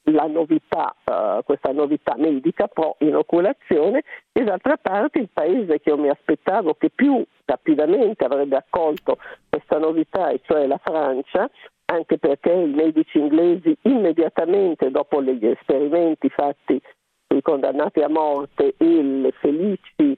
la 0.08 0.26
novità, 0.26 0.94
uh, 1.04 1.42
questa 1.44 1.72
novità 1.72 2.14
medica, 2.18 2.66
pro 2.66 2.96
inoculazione, 2.98 4.02
e 4.32 4.44
d'altra 4.44 4.76
parte 4.76 5.18
il 5.18 5.30
paese 5.32 5.80
che 5.80 5.88
io 5.88 5.96
mi 5.96 6.10
aspettavo 6.10 6.74
che 6.74 6.90
più 6.90 7.24
rapidamente 7.46 8.24
avrebbe 8.24 8.56
accolto 8.56 9.16
questa 9.48 9.78
novità, 9.78 10.28
e 10.28 10.40
cioè 10.44 10.66
la 10.66 10.78
Francia, 10.82 11.48
anche 11.94 12.18
perché 12.18 12.52
i 12.52 12.66
medici 12.66 13.18
inglesi 13.18 13.76
immediatamente 13.82 14.90
dopo 14.90 15.22
gli 15.22 15.46
esperimenti 15.46 16.28
fatti 16.28 16.80
sui 17.26 17.40
condannati 17.40 18.00
a 18.00 18.08
morte 18.08 18.74
e 18.76 19.02
le 19.02 19.32
felici 19.32 20.16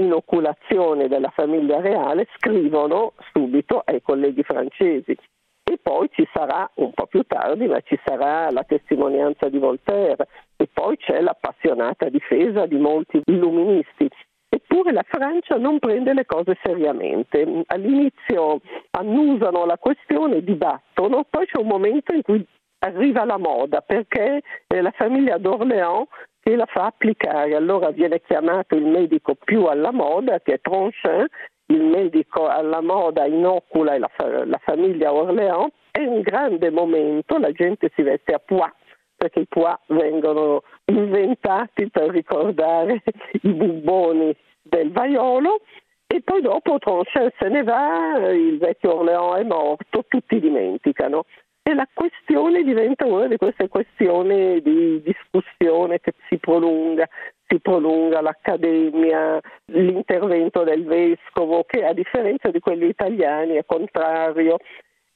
inoculazioni 0.00 1.08
della 1.08 1.30
famiglia 1.30 1.80
reale 1.80 2.28
scrivono 2.36 3.14
subito 3.32 3.82
ai 3.84 4.00
colleghi 4.00 4.42
francesi 4.42 5.16
e 5.64 5.78
poi 5.82 6.08
ci 6.12 6.26
sarà 6.32 6.70
un 6.76 6.92
po' 6.94 7.06
più 7.06 7.22
tardi, 7.24 7.66
ma 7.66 7.80
ci 7.80 7.98
sarà 8.02 8.50
la 8.50 8.64
testimonianza 8.64 9.48
di 9.50 9.58
Voltaire 9.58 10.26
e 10.56 10.66
poi 10.72 10.96
c'è 10.96 11.20
l'appassionata 11.20 12.08
difesa 12.08 12.64
di 12.64 12.76
molti 12.78 13.20
illuministi. 13.26 14.08
Eppure 14.50 14.92
la 14.92 15.04
Francia 15.06 15.56
non 15.56 15.78
prende 15.78 16.14
le 16.14 16.24
cose 16.24 16.58
seriamente. 16.62 17.64
All'inizio 17.66 18.60
annusano 18.92 19.66
la 19.66 19.76
questione, 19.76 20.42
dibattono, 20.42 21.24
poi 21.28 21.46
c'è 21.46 21.58
un 21.58 21.66
momento 21.66 22.12
in 22.12 22.22
cui 22.22 22.46
arriva 22.80 23.24
la 23.24 23.38
moda 23.38 23.80
perché 23.80 24.40
la 24.68 24.92
famiglia 24.92 25.36
d'Orléans 25.36 26.06
che 26.40 26.56
la 26.56 26.66
fa 26.66 26.86
applicare. 26.86 27.54
Allora 27.54 27.90
viene 27.90 28.22
chiamato 28.22 28.74
il 28.74 28.86
medico 28.86 29.34
più 29.34 29.66
alla 29.66 29.92
moda, 29.92 30.40
che 30.40 30.54
è 30.54 30.60
Tronchin, 30.60 31.26
il 31.66 31.82
medico 31.82 32.46
alla 32.46 32.80
moda 32.80 33.26
inocula 33.26 33.98
la, 33.98 34.10
la 34.44 34.60
famiglia 34.62 35.12
Orléans. 35.12 35.72
È 35.90 36.00
un 36.00 36.20
grande 36.22 36.70
momento, 36.70 37.38
la 37.38 37.52
gente 37.52 37.90
si 37.94 38.02
veste 38.02 38.32
a 38.32 38.38
pois 38.38 38.72
perché 39.18 39.40
i 39.40 39.46
pois 39.46 39.76
vengono 39.86 40.62
inventati 40.86 41.90
per 41.90 42.08
ricordare 42.10 43.02
i 43.42 43.52
bubboni 43.52 44.34
del 44.62 44.92
vaiolo 44.92 45.60
e 46.06 46.22
poi 46.22 46.40
dopo 46.40 46.78
Tronchin 46.78 47.28
se 47.38 47.48
ne 47.48 47.62
va, 47.64 48.30
il 48.30 48.56
vecchio 48.56 49.00
Orléans 49.00 49.40
è 49.40 49.44
morto, 49.44 50.04
tutti 50.08 50.40
dimenticano. 50.40 51.24
E 51.62 51.74
la 51.74 51.86
questione 51.92 52.62
diventa 52.62 53.04
una 53.04 53.26
di 53.26 53.36
queste 53.36 53.68
questioni 53.68 54.62
di 54.62 55.02
discussione 55.02 56.00
che 56.00 56.14
si 56.28 56.38
prolunga, 56.38 57.06
si 57.46 57.60
prolunga 57.60 58.22
l'accademia, 58.22 59.38
l'intervento 59.66 60.62
del 60.64 60.86
vescovo 60.86 61.64
che 61.64 61.84
a 61.84 61.92
differenza 61.92 62.50
di 62.50 62.60
quelli 62.60 62.86
italiani 62.86 63.56
è 63.56 63.66
contrario 63.66 64.56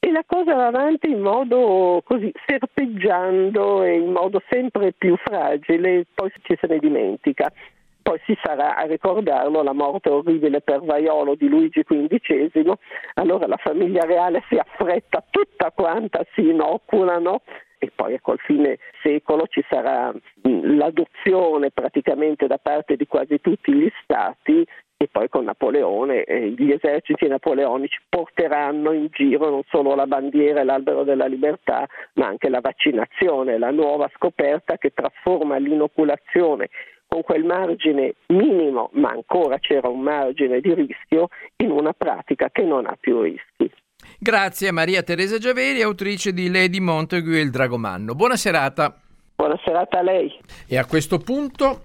e 0.05 0.11
la 0.11 0.25
cosa 0.27 0.55
va 0.55 0.67
avanti 0.67 1.09
in 1.09 1.21
modo 1.21 2.03
così 2.05 2.33
serpeggiando 2.45 3.85
e 3.85 3.99
in 3.99 4.11
modo 4.11 4.43
sempre 4.51 4.93
più 4.93 5.15
fragile, 5.17 6.07
poi 6.13 6.29
ci 6.43 6.59
se 6.61 6.67
ne 6.67 6.81
dimentica. 6.81 7.53
Poi 8.03 8.19
si 8.25 8.37
sarà 8.43 8.75
a 8.75 8.83
ricordarlo 8.83 9.63
la 9.63 9.73
morte 9.73 10.11
orribile 10.11 10.61
per 10.61 10.83
Vaiolo 10.83 11.37
di 11.37 11.49
Luigi 11.49 11.85
XV, 11.85 12.73
allora 13.15 13.47
la 13.47 13.59
famiglia 13.59 14.05
reale 14.05 14.43
si 14.49 14.57
affretta 14.57 15.25
tutta 15.31 15.71
quanta, 15.71 16.27
si 16.35 16.49
inoculano 16.49 17.43
e 17.79 17.93
poi 17.95 18.15
ecco 18.15 18.33
al 18.33 18.41
fine 18.41 18.79
secolo 19.05 19.47
ci 19.47 19.65
sarà 19.69 20.13
l'adozione 20.43 21.71
praticamente 21.71 22.49
da 22.49 22.59
parte 22.59 22.97
di 22.97 23.07
quasi 23.07 23.41
tutti 23.41 23.73
gli 23.73 23.89
stati 24.03 24.67
e 25.03 25.09
poi 25.11 25.29
con 25.29 25.45
Napoleone 25.45 26.23
eh, 26.23 26.55
gli 26.57 26.71
eserciti 26.71 27.27
napoleonici 27.27 27.99
porteranno 28.09 28.93
in 28.93 29.09
giro 29.11 29.51
non 29.51 29.63
solo 29.69 29.97
la 29.97 30.07
bandiera 30.07 30.61
e 30.61 30.65
l'albero 30.65 31.03
della 31.03 31.27
libertà, 31.27 31.89
ma 32.15 32.29
anche 32.29 32.49
la 32.49 32.61
vaccinazione, 32.61 33.59
la 33.59 33.73
nuova 33.73 34.09
scoperta 34.15 34.77
che 34.77 34.93
trasforma 34.95 35.57
l'inoculazione 35.57 36.69
con 37.09 37.23
quel 37.23 37.45
margine 37.45 38.15
minimo, 38.29 38.91
ma 38.93 39.11
ancora 39.11 39.59
c'era 39.59 39.89
un 39.89 40.01
margine 40.01 40.61
di 40.61 40.73
rischio, 40.73 41.29
in 41.57 41.73
una 41.73 41.93
pratica 41.93 42.49
che 42.51 42.63
non 42.63 42.87
ha 42.87 42.97
più 42.99 43.23
rischi. 43.23 43.71
Grazie 44.19 44.69
a 44.69 44.73
Maria 44.73 45.03
Teresa 45.03 45.37
Giaveri, 45.37 45.83
autrice 45.83 46.33
di 46.33 46.49
Lady 46.49 46.79
Montague 46.79 47.39
e 47.39 47.43
il 47.43 47.51
Dragomanno. 47.51 48.15
Buona 48.15 48.37
serata. 48.37 48.97
Buona 49.35 49.59
serata 49.65 49.99
a 49.99 50.03
lei. 50.03 50.33
E 50.69 50.79
a 50.79 50.87
questo 50.87 51.19
punto 51.19 51.83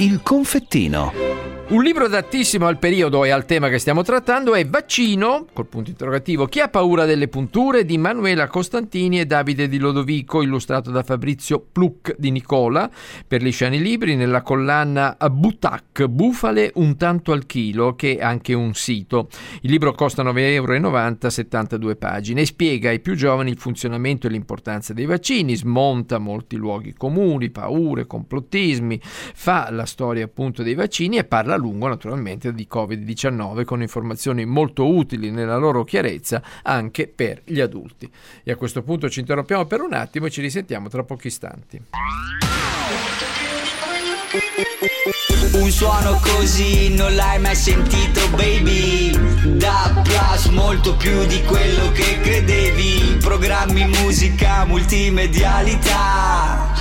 Il 0.00 0.22
confettino. 0.22 1.29
Un 1.70 1.84
libro 1.84 2.06
adattissimo 2.06 2.66
al 2.66 2.80
periodo 2.80 3.24
e 3.24 3.30
al 3.30 3.44
tema 3.44 3.68
che 3.68 3.78
stiamo 3.78 4.02
trattando 4.02 4.56
è 4.56 4.66
Vaccino, 4.66 5.46
col 5.52 5.68
punto 5.68 5.90
interrogativo, 5.90 6.46
Chi 6.46 6.58
ha 6.58 6.66
paura 6.66 7.04
delle 7.04 7.28
punture 7.28 7.84
di 7.84 7.96
Manuela 7.96 8.48
Costantini 8.48 9.20
e 9.20 9.24
Davide 9.24 9.68
di 9.68 9.78
Lodovico, 9.78 10.42
illustrato 10.42 10.90
da 10.90 11.04
Fabrizio 11.04 11.64
Pluck 11.70 12.16
di 12.18 12.32
Nicola, 12.32 12.90
per 13.24 13.40
gli 13.40 13.52
Sciani 13.52 13.80
Libri, 13.80 14.16
nella 14.16 14.42
collana 14.42 15.16
Butac, 15.30 16.06
Bufale 16.06 16.72
un 16.74 16.96
tanto 16.96 17.30
al 17.30 17.46
chilo, 17.46 17.94
che 17.94 18.16
è 18.16 18.20
anche 18.24 18.52
un 18.52 18.74
sito. 18.74 19.28
Il 19.60 19.70
libro 19.70 19.92
costa 19.92 20.24
9,90 20.24 20.38
euro, 20.40 21.30
72 21.30 21.94
pagine, 21.94 22.40
e 22.40 22.46
spiega 22.46 22.88
ai 22.88 22.98
più 22.98 23.14
giovani 23.14 23.50
il 23.50 23.58
funzionamento 23.58 24.26
e 24.26 24.30
l'importanza 24.30 24.92
dei 24.92 25.06
vaccini, 25.06 25.54
smonta 25.54 26.18
molti 26.18 26.56
luoghi 26.56 26.94
comuni, 26.94 27.50
paure, 27.50 28.08
complottismi, 28.08 29.00
fa 29.02 29.70
la 29.70 29.86
storia 29.86 30.24
appunto 30.24 30.64
dei 30.64 30.74
vaccini 30.74 31.16
e 31.16 31.22
parla 31.22 31.58
lungo 31.60 31.86
naturalmente 31.86 32.52
di 32.52 32.66
Covid-19 32.68 33.64
con 33.64 33.82
informazioni 33.82 34.44
molto 34.44 34.88
utili 34.88 35.30
nella 35.30 35.56
loro 35.56 35.84
chiarezza 35.84 36.42
anche 36.62 37.06
per 37.06 37.42
gli 37.44 37.60
adulti. 37.60 38.10
E 38.42 38.50
a 38.50 38.56
questo 38.56 38.82
punto 38.82 39.08
ci 39.08 39.20
interrompiamo 39.20 39.66
per 39.66 39.82
un 39.82 39.92
attimo 39.92 40.26
e 40.26 40.30
ci 40.30 40.40
risentiamo 40.40 40.88
tra 40.88 41.04
pochi 41.04 41.28
istanti. 41.28 41.80
Un 45.52 45.70
suono 45.72 46.20
così 46.22 46.94
non 46.94 47.12
l'hai 47.16 47.40
mai 47.40 47.56
sentito 47.56 48.20
baby 48.36 49.10
Da 49.56 50.00
Plus 50.04 50.46
molto 50.46 50.94
più 50.94 51.26
di 51.26 51.42
quello 51.42 51.90
che 51.90 52.20
credevi 52.20 53.16
Programmi, 53.20 53.86
musica, 53.86 54.64
multimedialità 54.64 56.72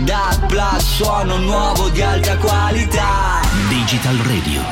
Da 0.00 0.38
Plus 0.46 0.96
suono 0.96 1.38
nuovo 1.38 1.88
di 1.88 2.02
alta 2.02 2.36
qualità 2.36 3.47
Digital 3.66 4.16
Radio, 4.18 4.62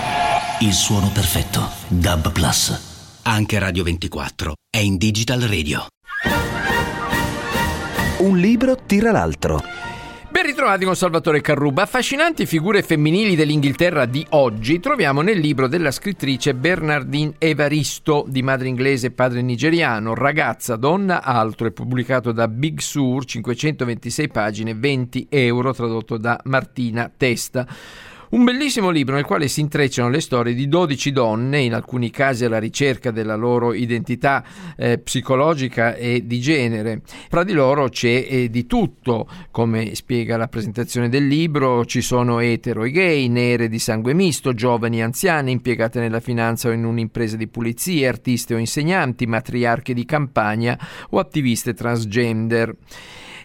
il 0.60 0.72
suono 0.72 1.10
perfetto. 1.10 1.68
Dub 1.88 2.30
Plus. 2.32 3.20
Anche 3.24 3.58
Radio 3.58 3.82
24 3.82 4.54
è 4.70 4.78
in 4.78 4.96
Digital 4.96 5.40
Radio. 5.40 5.86
Un 8.18 8.38
libro 8.38 8.76
tira 8.86 9.10
l'altro. 9.10 9.60
Ben 10.30 10.44
ritrovati 10.44 10.84
con 10.84 10.94
Salvatore 10.94 11.40
Carruba. 11.40 11.82
Affascinanti 11.82 12.46
figure 12.46 12.82
femminili 12.82 13.34
dell'Inghilterra 13.34 14.06
di 14.06 14.24
oggi 14.30 14.80
troviamo 14.80 15.20
nel 15.20 15.38
libro 15.38 15.66
della 15.66 15.90
scrittrice 15.90 16.54
Bernardine 16.54 17.34
Evaristo, 17.38 18.24
di 18.28 18.42
madre 18.42 18.68
inglese 18.68 19.08
e 19.08 19.10
padre 19.10 19.42
nigeriano, 19.42 20.14
Ragazza, 20.14 20.76
donna, 20.76 21.22
altro, 21.22 21.66
è 21.66 21.72
pubblicato 21.72 22.32
da 22.32 22.48
Big 22.48 22.78
Sur, 22.78 23.24
526 23.24 24.28
pagine, 24.28 24.74
20 24.74 25.26
euro, 25.28 25.74
tradotto 25.74 26.16
da 26.16 26.40
Martina 26.44 27.10
Testa. 27.14 27.66
Un 28.28 28.42
bellissimo 28.42 28.90
libro 28.90 29.14
nel 29.14 29.24
quale 29.24 29.46
si 29.46 29.60
intrecciano 29.60 30.08
le 30.08 30.20
storie 30.20 30.52
di 30.52 30.66
12 30.66 31.12
donne, 31.12 31.60
in 31.60 31.72
alcuni 31.72 32.10
casi 32.10 32.44
alla 32.44 32.58
ricerca 32.58 33.12
della 33.12 33.36
loro 33.36 33.72
identità 33.72 34.44
eh, 34.76 34.98
psicologica 34.98 35.94
e 35.94 36.26
di 36.26 36.40
genere. 36.40 37.02
Fra 37.28 37.44
di 37.44 37.52
loro 37.52 37.88
c'è 37.88 38.26
eh, 38.28 38.50
di 38.50 38.66
tutto, 38.66 39.28
come 39.52 39.94
spiega 39.94 40.36
la 40.36 40.48
presentazione 40.48 41.08
del 41.08 41.28
libro, 41.28 41.84
ci 41.84 42.00
sono 42.00 42.40
etero 42.40 42.82
e 42.82 42.90
gay, 42.90 43.28
nere 43.28 43.68
di 43.68 43.78
sangue 43.78 44.12
misto, 44.12 44.54
giovani 44.54 44.98
e 44.98 45.02
anziane, 45.02 45.52
impiegate 45.52 46.00
nella 46.00 46.18
finanza 46.18 46.68
o 46.68 46.72
in 46.72 46.84
un'impresa 46.84 47.36
di 47.36 47.46
pulizie, 47.46 48.08
artiste 48.08 48.54
o 48.54 48.58
insegnanti, 48.58 49.26
matriarche 49.26 49.94
di 49.94 50.04
campagna 50.04 50.76
o 51.10 51.20
attiviste 51.20 51.74
transgender 51.74 52.74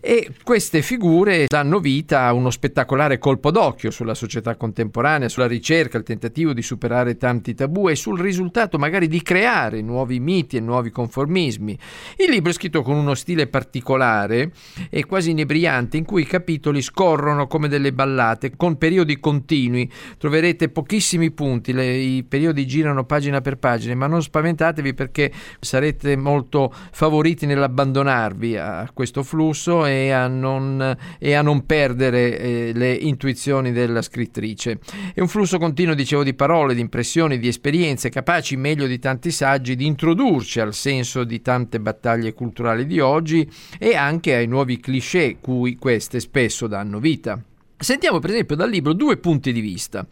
e 0.04 0.32
queste 0.44 0.82
figure 0.82 1.46
danno 1.48 1.80
vita 1.80 2.24
a 2.24 2.34
uno 2.34 2.50
spettacolare 2.50 3.20
colpo 3.20 3.52
d'occhio 3.52 3.92
sulla 3.92 4.16
società 4.16 4.56
contemporanea, 4.56 5.30
sulla 5.30 5.46
ricerca, 5.46 6.00
il 6.00 6.04
tentativo 6.04 6.54
di 6.54 6.64
superare 6.64 7.18
tanti 7.18 7.54
tabù 7.54 7.88
e 7.88 7.96
sul 7.96 8.20
risultato 8.20 8.80
magari 8.80 9.08
di 9.08 9.22
creare 9.22 9.82
nuovi 9.82 10.20
miti 10.20 10.58
e 10.58 10.60
nuovi 10.60 10.90
conformismi. 10.90 11.78
Il 12.18 12.32
libro 12.32 12.50
è 12.50 12.54
scritto 12.54 12.82
con 12.82 12.96
uno 12.96 13.14
stile 13.14 13.46
particolare 13.46 14.52
e 14.90 15.06
quasi 15.06 15.30
inebriante 15.30 15.98
in 15.98 16.06
cui 16.06 16.24
i 16.24 16.28
capitoli 16.28 16.82
scorrono 16.82 17.46
come 17.46 17.68
delle 17.68 17.94
ballate 17.94 18.56
con 18.56 18.78
periodi 18.80 19.20
continui. 19.20 19.90
Troverete 20.18 20.70
pochissimi 20.70 21.30
punti, 21.30 21.74
le, 21.74 21.94
i 21.94 22.24
periodi 22.24 22.66
girano 22.66 23.04
pagina 23.04 23.40
per 23.42 23.58
pagina, 23.58 23.94
ma 23.94 24.08
non 24.08 24.24
spaventatevi 24.24 24.96
perché 24.96 25.32
sarete 25.60 26.16
molto 26.16 26.74
favoriti 26.92 27.46
nell'abbandonarvi 27.46 28.58
a 28.58 28.90
questo 28.92 29.22
flusso 29.22 29.90
e 29.92 30.12
a 30.12 30.28
non, 30.28 30.98
e 31.20 31.34
a 31.34 31.42
non 31.42 31.66
perdere 31.66 32.40
eh, 32.40 32.72
le 32.74 32.94
intuizioni 32.94 33.72
della 33.72 34.02
scrittrice. 34.02 34.80
È 35.14 35.20
un 35.20 35.28
flusso 35.28 35.58
continuo, 35.58 35.94
dicevo, 35.94 36.24
di 36.24 36.34
parole, 36.34 36.74
di 36.74 36.82
impressioni, 36.82 37.40
di 37.40 37.48
esperienze, 37.48 38.10
capaci 38.10 38.56
meglio 38.56 38.88
di 38.88 39.00
tanti 39.00 39.32
saggi 39.32 39.76
di 39.76 39.86
introdurci 39.86 40.60
al 40.60 40.74
senso 40.74 41.24
di 41.24 41.42
tante 41.42 41.80
battaglie 41.80 42.34
culturali 42.34 42.86
di 42.86 43.00
oggi 43.00 43.50
e 43.78 43.96
anche 43.96 44.36
ai 44.36 44.48
nuovi 44.48 44.80
cliché 44.80 45.38
cui 45.42 45.76
queste 45.76 46.20
spesso 46.20 46.68
danno 46.68 47.00
vita. 47.00 47.42
Sentiamo 47.82 48.20
per 48.20 48.30
esempio 48.30 48.56
dal 48.56 48.70
libro 48.70 48.94
due 48.94 49.18
punti 49.18 49.52
di 49.52 49.60
vista. 49.60 50.06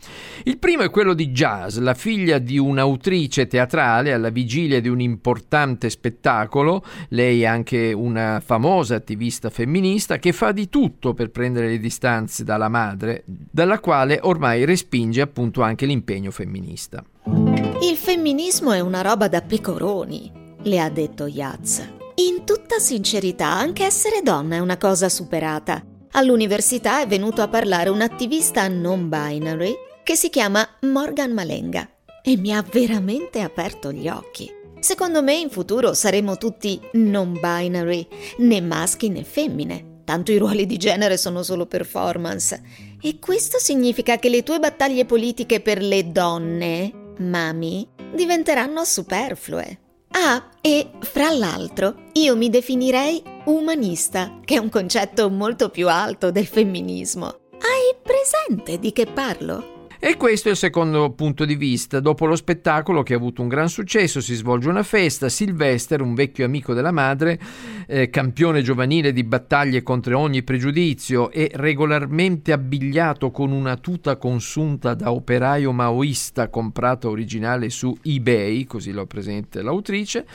Il 0.44 0.58
primo 0.58 0.82
è 0.82 0.90
quello 0.90 1.14
di 1.14 1.30
Jazz, 1.30 1.78
la 1.78 1.94
figlia 1.94 2.40
di 2.40 2.58
un'autrice 2.58 3.46
teatrale 3.46 4.12
alla 4.12 4.30
vigilia 4.30 4.82
di 4.82 4.90
un 4.90 5.00
importante 5.00 5.92
spettacolo, 5.92 6.84
lei 7.10 7.44
è 7.44 7.46
anche 7.46 7.94
una 7.94 8.42
famosa 8.44 8.96
attivista 8.96 9.52
femminista 9.52 10.18
che 10.18 10.32
fa 10.32 10.52
di 10.52 10.68
tutto 10.68 11.14
per 11.14 11.30
prendere 11.30 11.68
le 11.68 11.78
distanze 11.78 12.44
dalla 12.44 12.70
madre, 12.70 13.24
dalla 13.26 13.80
quale 13.80 14.20
ormai 14.20 14.66
respinge 14.66 15.22
appunto 15.22 15.62
anche 15.62 15.86
l'impegno 15.86 16.32
femminista. 16.32 17.04
Il 17.26 17.96
femminismo 17.96 18.72
è 18.72 18.80
una 18.80 19.02
roba 19.02 19.28
da 19.28 19.42
pecoroni, 19.42 20.32
le 20.64 20.80
ha 20.80 20.90
detto 20.90 21.26
Jazz. 21.28 21.80
In 22.16 22.44
tutta 22.46 22.80
sincerità, 22.80 23.48
anche 23.48 23.86
essere 23.86 24.22
donna 24.24 24.56
è 24.56 24.60
una 24.60 24.78
cosa 24.78 25.08
superata. 25.08 25.89
All'università 26.14 27.02
è 27.02 27.08
venuto 27.08 27.42
a 27.42 27.48
parlare 27.48 27.90
un 27.90 28.02
attivista 28.02 28.68
non 28.68 29.10
binary 29.10 29.76
che 30.04 30.16
si 30.16 30.30
chiama 30.30 30.68
Morgan 30.82 31.32
Malenga 31.32 31.88
e 32.24 32.36
mi 32.36 32.54
ha 32.54 32.64
veramente 32.64 33.42
aperto 33.42 33.92
gli 33.92 34.10
occhi. 34.10 34.52
Secondo 34.80 35.22
me 35.22 35.38
in 35.38 35.50
futuro 35.50 35.94
saremo 35.94 36.38
tutti 36.38 36.80
non 36.94 37.34
binary, 37.34 38.08
né 38.38 38.60
maschi 38.60 39.10
né 39.10 39.24
femmine, 39.24 40.02
tanto 40.04 40.32
i 40.32 40.38
ruoli 40.38 40.66
di 40.66 40.78
genere 40.78 41.16
sono 41.16 41.44
solo 41.44 41.68
performance. 41.68 42.60
E 43.02 43.20
questo 43.20 43.60
significa 43.60 44.18
che 44.18 44.30
le 44.30 44.42
tue 44.42 44.58
battaglie 44.58 45.06
politiche 45.06 45.60
per 45.60 45.82
le 45.82 46.12
donne, 46.12 47.14
mami, 47.18 47.88
diventeranno 48.16 48.84
superflue. 48.84 49.80
Ah, 50.12 50.50
e 50.62 50.92
fra 51.02 51.32
l'altro, 51.32 51.96
io 52.14 52.36
mi 52.36 52.50
definirei 52.50 53.22
umanista, 53.46 54.40
che 54.44 54.56
è 54.56 54.58
un 54.58 54.70
concetto 54.70 55.30
molto 55.30 55.70
più 55.70 55.88
alto 55.88 56.32
del 56.32 56.48
femminismo. 56.48 57.26
Hai 57.26 57.96
presente 58.02 58.80
di 58.80 58.92
che 58.92 59.06
parlo? 59.06 59.79
E 60.02 60.16
questo 60.16 60.48
è 60.48 60.52
il 60.52 60.58
secondo 60.58 61.12
punto 61.12 61.44
di 61.44 61.56
vista. 61.56 62.00
Dopo 62.00 62.26
lo 62.26 62.38
spettacolo 62.38 63.04
che 63.04 63.14
ha 63.14 63.18
avuto 63.18 63.42
un 63.42 63.50
gran 63.50 63.68
successo, 63.68 64.22
si 64.22 64.34
svolge 64.34 64.70
una 64.70 64.82
festa. 64.82 65.28
Sylvester, 65.28 66.02
un 66.02 66.14
vecchio 66.14 66.46
amico 66.46 66.74
della 66.74 66.94
madre, 66.94 67.38
eh, 67.86 68.10
campione 68.10 68.62
giovanile 68.62 69.12
di 69.12 69.26
battaglie 69.26 69.84
contro 69.84 70.18
ogni 70.18 70.42
pregiudizio 70.42 71.30
e 71.32 71.52
regolarmente 71.54 72.54
abbigliato 72.54 73.30
con 73.30 73.52
una 73.52 73.76
tuta 73.76 74.16
consunta 74.16 74.94
da 74.94 75.12
operaio 75.12 75.74
maoista 75.74 76.48
comprata 76.48 77.10
originale 77.10 77.70
su 77.70 77.94
eBay, 78.02 78.64
così 78.64 78.92
lo 78.92 79.06
presenta 79.06 79.62
l'autrice, 79.62 80.26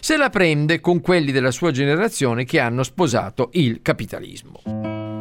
se 0.00 0.16
la 0.16 0.30
prende 0.30 0.80
con 0.80 1.00
quelli 1.00 1.30
della 1.30 1.52
sua 1.52 1.70
generazione 1.70 2.44
che 2.44 2.58
hanno 2.58 2.82
sposato 2.82 3.50
il 3.52 3.82
capitalismo. 3.82 4.62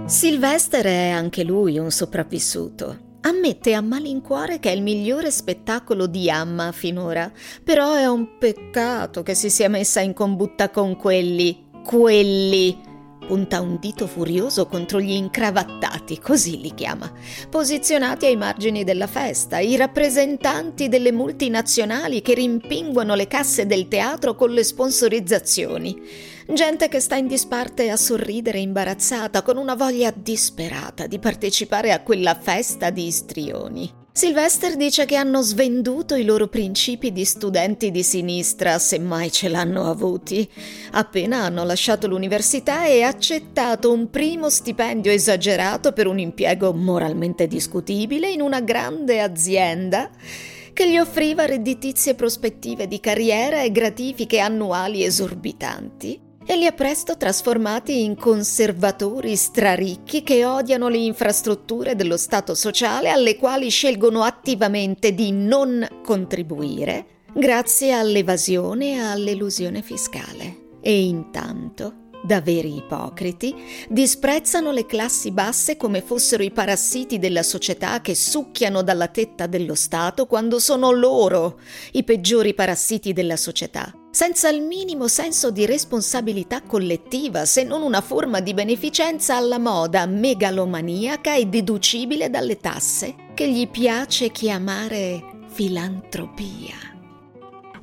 Sylvester 0.08 0.86
è 0.86 1.10
anche 1.10 1.44
lui 1.44 1.78
un 1.78 1.92
sopravvissuto. 1.92 3.10
Ammette 3.24 3.76
a 3.76 3.82
malincuore 3.82 4.60
che 4.60 4.72
è 4.72 4.74
il 4.74 4.82
migliore 4.82 5.30
spettacolo 5.30 6.08
di 6.08 6.30
Amma 6.30 6.72
finora, 6.72 7.32
però 7.64 7.94
è 7.94 8.08
un 8.08 8.38
peccato 8.40 9.22
che 9.22 9.36
si 9.36 9.52
sia 9.52 9.70
messa 9.70 10.00
in 10.00 10.14
combutta 10.14 10.72
con 10.72 10.96
quelli, 10.96 11.70
quelli. 11.84 12.91
Punta 13.32 13.62
un 13.62 13.78
dito 13.80 14.08
furioso 14.08 14.66
contro 14.66 15.00
gli 15.00 15.12
incravattati, 15.12 16.20
così 16.20 16.60
li 16.60 16.74
chiama, 16.74 17.10
posizionati 17.50 18.26
ai 18.26 18.36
margini 18.36 18.84
della 18.84 19.08
festa, 19.08 19.60
i 19.60 19.78
rappresentanti 19.78 20.90
delle 20.90 21.14
multinazionali 21.14 22.22
che 22.22 22.34
rimpinguano 22.34 23.16
le 23.16 23.28
casse 23.28 23.66
del 23.66 23.88
teatro 23.88 24.36
con 24.36 24.52
le 24.52 24.66
sponsorizzazioni. 24.66 26.02
Gente 26.46 26.90
che 26.90 27.00
sta 27.00 27.16
in 27.16 27.28
disparte 27.28 27.90
a 27.90 27.96
sorridere 27.96 28.60
imbarazzata, 28.60 29.44
con 29.44 29.56
una 29.56 29.76
voglia 29.76 30.14
disperata 30.14 31.08
di 31.08 31.18
partecipare 31.18 31.94
a 31.94 32.02
quella 32.02 32.36
festa 32.36 32.90
di 32.90 33.06
istrioni. 33.06 34.01
Sylvester 34.14 34.76
dice 34.76 35.06
che 35.06 35.16
hanno 35.16 35.42
svenduto 35.42 36.16
i 36.16 36.26
loro 36.26 36.48
principi 36.48 37.14
di 37.14 37.24
studenti 37.24 37.92
di 37.92 38.04
sinistra, 38.04 38.78
se 38.78 39.00
mai 39.00 39.32
ce 39.32 39.48
l'hanno 39.48 39.90
avuti, 39.90 40.48
appena 40.92 41.44
hanno 41.46 41.64
lasciato 41.64 42.08
l'università 42.08 42.86
e 42.86 43.04
accettato 43.04 43.90
un 43.90 44.10
primo 44.10 44.50
stipendio 44.50 45.14
esagerato 45.14 45.94
per 45.94 46.08
un 46.08 46.20
impiego 46.20 46.74
moralmente 46.74 47.48
discutibile 47.48 48.30
in 48.30 48.42
una 48.42 48.60
grande 48.60 49.22
azienda 49.22 50.10
che 50.74 50.92
gli 50.92 50.98
offriva 50.98 51.46
redditizie 51.46 52.14
prospettive 52.14 52.90
di 52.90 53.00
carriera 53.00 53.64
e 53.64 53.72
gratifiche 53.72 54.40
annuali 54.40 55.06
esorbitanti 55.06 56.31
e 56.46 56.58
li 56.58 56.66
ha 56.66 56.72
presto 56.72 57.18
trasformati 57.18 58.04
in 58.04 58.16
conservatori 58.16 59.36
straricchi 59.36 60.24
che 60.24 60.46
odiano 60.46 60.88
le 60.88 60.98
infrastrutture 60.98 61.96
dello 61.96 62.18
Stato 62.18 62.56
sociale 62.56 63.10
alle 63.10 63.38
quali 63.38 63.70
scelgono 63.70 64.24
attivamente 64.24 65.14
di 65.14 65.32
non 65.32 65.88
contribuire 66.04 67.06
grazie 67.34 67.94
all'evasione 67.94 68.96
e 68.96 69.00
all'elusione 69.00 69.82
fiscale. 69.82 70.70
E 70.82 71.04
intanto 71.04 72.02
da 72.24 72.40
veri 72.40 72.78
ipocriti, 72.78 73.56
disprezzano 73.90 74.72
le 74.72 74.86
classi 74.86 75.32
basse 75.32 75.76
come 75.76 76.02
fossero 76.02 76.44
i 76.44 76.52
parassiti 76.52 77.18
della 77.18 77.44
società 77.44 78.00
che 78.02 78.16
succhiano 78.16 78.84
dalla 78.84 79.08
tetta 79.08 79.48
dello 79.48 79.76
Stato 79.76 80.28
quando 80.28 80.60
sono 80.60 80.92
loro 80.92 81.60
i 81.94 82.04
peggiori 82.04 82.54
parassiti 82.54 83.12
della 83.12 83.38
società, 83.38 83.92
senza 84.12 84.50
il 84.50 84.62
minimo 84.62 85.08
senso 85.08 85.50
di 85.52 85.66
responsabilità 85.66 86.62
collettiva, 86.62 87.46
se 87.46 87.64
non 87.64 87.82
una 87.82 88.02
forma 88.02 88.42
di 88.42 88.54
beneficenza 88.54 89.38
alla 89.38 89.58
moda 89.58 90.06
megalomaniaca 90.06 91.36
e 91.36 91.46
deducibile 91.46 92.30
dalle 92.30 92.58
tasse, 92.58 93.16
che 93.34 93.50
gli 93.50 93.68
piace 93.70 94.30
chiamare 94.30 95.24
filantropia. 95.48 97.01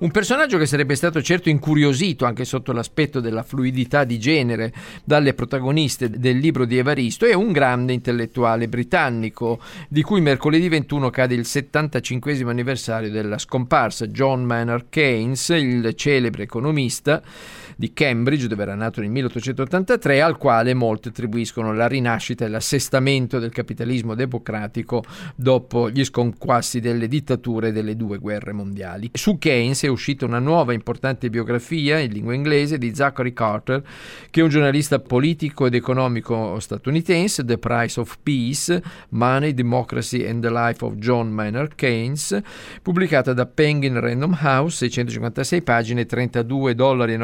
Un 0.00 0.12
personaggio 0.12 0.58
che 0.58 0.66
sarebbe 0.66 0.94
stato 0.94 1.20
certo 1.20 1.48
incuriosito 1.48 2.24
anche 2.24 2.44
sotto 2.44 2.70
l'aspetto 2.70 3.18
della 3.18 3.42
fluidità 3.42 4.04
di 4.04 4.20
genere 4.20 4.72
dalle 5.02 5.34
protagoniste 5.34 6.08
del 6.08 6.38
libro 6.38 6.66
di 6.66 6.78
Evaristo 6.78 7.26
è 7.26 7.34
un 7.34 7.50
grande 7.50 7.94
intellettuale 7.94 8.68
britannico 8.68 9.58
di 9.88 10.02
cui 10.02 10.20
mercoledì 10.20 10.68
21 10.68 11.10
cade 11.10 11.34
il 11.34 11.44
75 11.44 12.42
anniversario 12.42 13.10
della 13.10 13.38
scomparsa. 13.38 14.06
John 14.06 14.44
Maynard 14.44 14.86
Keynes, 14.88 15.48
il 15.48 15.92
celebre 15.96 16.44
economista 16.44 17.20
di 17.78 17.92
Cambridge, 17.92 18.48
dove 18.48 18.62
era 18.62 18.74
nato 18.74 19.00
nel 19.00 19.08
1883, 19.10 20.20
al 20.20 20.36
quale 20.36 20.74
molti 20.74 21.08
attribuiscono 21.08 21.72
la 21.72 21.86
rinascita 21.86 22.44
e 22.44 22.48
l'assestamento 22.48 23.38
del 23.38 23.52
capitalismo 23.52 24.16
democratico 24.16 25.04
dopo 25.36 25.88
gli 25.88 26.02
sconquassi 26.02 26.80
delle 26.80 27.06
dittature 27.06 27.70
delle 27.70 27.94
due 27.94 28.18
guerre 28.18 28.52
mondiali. 28.52 29.10
Su 29.12 29.38
Keynes 29.38 29.84
è 29.84 29.86
uscita 29.86 30.24
una 30.24 30.40
nuova 30.40 30.72
importante 30.72 31.30
biografia 31.30 32.00
in 32.00 32.10
lingua 32.10 32.34
inglese 32.34 32.78
di 32.78 32.92
Zachary 32.92 33.32
Carter, 33.32 33.80
che 34.28 34.40
è 34.40 34.42
un 34.42 34.48
giornalista 34.48 34.98
politico 34.98 35.66
ed 35.66 35.74
economico 35.74 36.58
statunitense, 36.58 37.44
The 37.44 37.58
Price 37.58 38.00
of 38.00 38.18
Peace, 38.24 38.82
Money, 39.10 39.54
Democracy 39.54 40.26
and 40.26 40.42
the 40.42 40.50
Life 40.50 40.84
of 40.84 40.94
John 40.94 41.30
Maynard 41.30 41.76
Keynes, 41.76 42.40
pubblicata 42.82 43.32
da 43.32 43.46
Penguin 43.46 44.00
Random 44.00 44.36
House, 44.40 44.78
656 44.78 45.62
pagine, 45.62 46.06
32,99 46.06 46.72
dollari, 46.72 47.16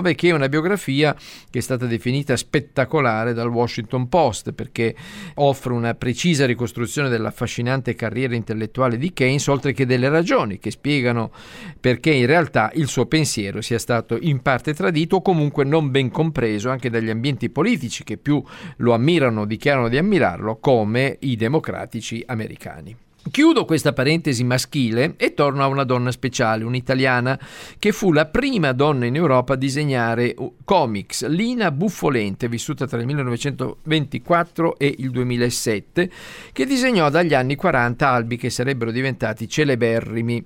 che 0.00 0.28
è 0.28 0.32
una 0.32 0.48
biografia 0.48 1.14
che 1.50 1.58
è 1.58 1.62
stata 1.62 1.86
definita 1.86 2.36
spettacolare 2.36 3.34
dal 3.34 3.50
Washington 3.50 4.08
Post 4.08 4.52
perché 4.52 4.94
offre 5.34 5.72
una 5.72 5.94
precisa 5.94 6.46
ricostruzione 6.46 7.08
dell'affascinante 7.08 7.94
carriera 7.94 8.34
intellettuale 8.34 8.96
di 8.96 9.12
Keynes, 9.12 9.46
oltre 9.48 9.72
che 9.72 9.84
delle 9.84 10.08
ragioni 10.08 10.58
che 10.58 10.70
spiegano 10.70 11.30
perché 11.78 12.10
in 12.10 12.26
realtà 12.26 12.70
il 12.74 12.88
suo 12.88 13.06
pensiero 13.06 13.60
sia 13.60 13.78
stato 13.78 14.16
in 14.20 14.40
parte 14.40 14.72
tradito 14.74 15.16
o 15.16 15.22
comunque 15.22 15.64
non 15.64 15.90
ben 15.90 16.10
compreso 16.10 16.70
anche 16.70 16.88
dagli 16.88 17.10
ambienti 17.10 17.50
politici 17.50 18.04
che 18.04 18.16
più 18.16 18.42
lo 18.76 18.94
ammirano, 18.94 19.44
dichiarano 19.44 19.88
di 19.88 19.98
ammirarlo, 19.98 20.56
come 20.56 21.16
i 21.20 21.36
democratici 21.36 22.22
americani. 22.26 22.96
Chiudo 23.30 23.64
questa 23.64 23.92
parentesi 23.92 24.42
maschile 24.42 25.14
e 25.16 25.32
torno 25.32 25.62
a 25.62 25.68
una 25.68 25.84
donna 25.84 26.10
speciale, 26.10 26.64
un'italiana 26.64 27.38
che 27.78 27.92
fu 27.92 28.12
la 28.12 28.26
prima 28.26 28.72
donna 28.72 29.06
in 29.06 29.14
Europa 29.14 29.54
a 29.54 29.56
disegnare 29.56 30.34
comics, 30.64 31.26
Lina 31.28 31.70
Buffolente, 31.70 32.48
vissuta 32.48 32.86
tra 32.86 32.98
il 32.98 33.06
1924 33.06 34.76
e 34.76 34.94
il 34.98 35.10
2007, 35.10 36.10
che 36.52 36.66
disegnò 36.66 37.08
dagli 37.10 37.32
anni 37.32 37.54
40 37.54 38.08
albi 38.08 38.36
che 38.36 38.50
sarebbero 38.50 38.90
diventati 38.90 39.48
celeberrimi 39.48 40.44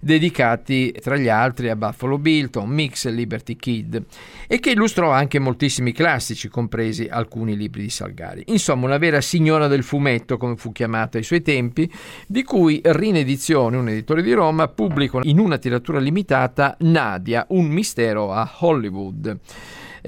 dedicati 0.00 0.92
tra 0.92 1.16
gli 1.16 1.28
altri 1.28 1.68
a 1.68 1.76
Buffalo 1.76 2.18
Bill, 2.18 2.50
Tom 2.50 2.70
Mix 2.70 3.08
Liberty 3.08 3.56
Kid, 3.56 4.04
e 4.46 4.60
che 4.60 4.70
illustrò 4.70 5.10
anche 5.10 5.38
moltissimi 5.38 5.92
classici, 5.92 6.48
compresi 6.48 7.06
alcuni 7.10 7.56
libri 7.56 7.82
di 7.82 7.90
Salgari. 7.90 8.44
Insomma, 8.46 8.86
una 8.86 8.98
vera 8.98 9.20
signora 9.20 9.66
del 9.66 9.82
fumetto, 9.82 10.36
come 10.36 10.56
fu 10.56 10.72
chiamata 10.72 11.18
ai 11.18 11.24
suoi 11.24 11.42
tempi, 11.42 11.90
di 12.26 12.42
cui 12.42 12.80
Rinedizione, 12.82 13.76
un 13.76 13.88
editore 13.88 14.22
di 14.22 14.32
Roma, 14.32 14.68
pubblica 14.68 15.20
in 15.22 15.38
una 15.38 15.58
tiratura 15.58 15.98
limitata 15.98 16.76
Nadia, 16.80 17.46
un 17.50 17.66
mistero 17.66 18.32
a 18.32 18.50
Hollywood 18.58 19.38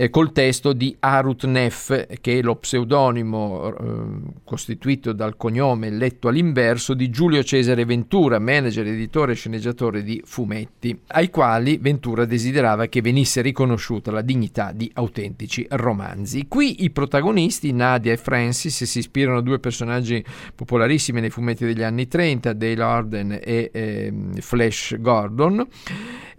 eh, 0.01 0.11
col 0.11 0.31
testo 0.31 0.73
di 0.73 0.95
Arut 1.01 1.45
Neff, 1.47 2.07
che 2.21 2.39
è 2.39 2.43
lo 2.43 2.55
pseudonimo 2.55 3.75
eh, 3.75 4.31
costituito 4.45 5.13
dal 5.13 5.37
cognome 5.37 5.91
letto 5.91 6.29
all'inverso 6.29 6.95
di 6.95 7.11
Giulio 7.11 7.43
Cesare 7.43 7.85
Ventura, 7.85 8.39
manager, 8.39 8.87
editore 8.87 9.33
e 9.33 9.35
sceneggiatore 9.35 10.05
di 10.05 10.23
fumetti, 10.25 10.97
ai 11.09 11.31
quali 11.31 11.79
Ventura 11.79 12.27
desiderava 12.27 12.87
che 12.87 13.01
venisse 13.01 13.41
riconosciuta 13.41 14.13
la 14.13 14.23
dignità 14.23 14.71
di 14.71 14.89
autentici 14.95 15.67
romanzi. 15.71 16.47
Qui 16.47 16.85
i 16.85 16.91
protagonisti, 16.91 17.73
Nadia 17.73 18.13
e 18.13 18.19
Francis, 18.19 18.85
si 18.85 18.99
ispirano 19.01 19.39
a 19.39 19.43
due 19.43 19.59
personaggi 19.59 20.25
popolarissimi 20.55 21.21
nei 21.21 21.31
fumetti 21.31 21.65
degli 21.65 21.83
anni 21.83 22.07
30, 22.07 22.53
Dale 22.53 22.83
Arden 22.83 23.41
e 23.43 23.71
eh, 23.73 24.13
Flash 24.39 24.95
Gordon. 25.01 25.67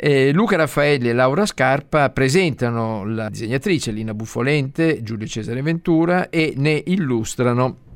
Eh, 0.02 0.32
Luca 0.32 0.56
Raffaelli 0.56 1.10
e 1.10 1.14
Laura 1.14 1.46
Scarpa 1.46 2.10
presentano 2.12 3.04
la 3.04 3.28
disegnatrice 3.28 3.92
Lina 3.92 4.14
Buffolente, 4.14 5.04
Giulio 5.04 5.28
Cesare 5.28 5.62
Ventura 5.62 6.30
e 6.30 6.54
ne 6.56 6.82
illustrano 6.86 7.89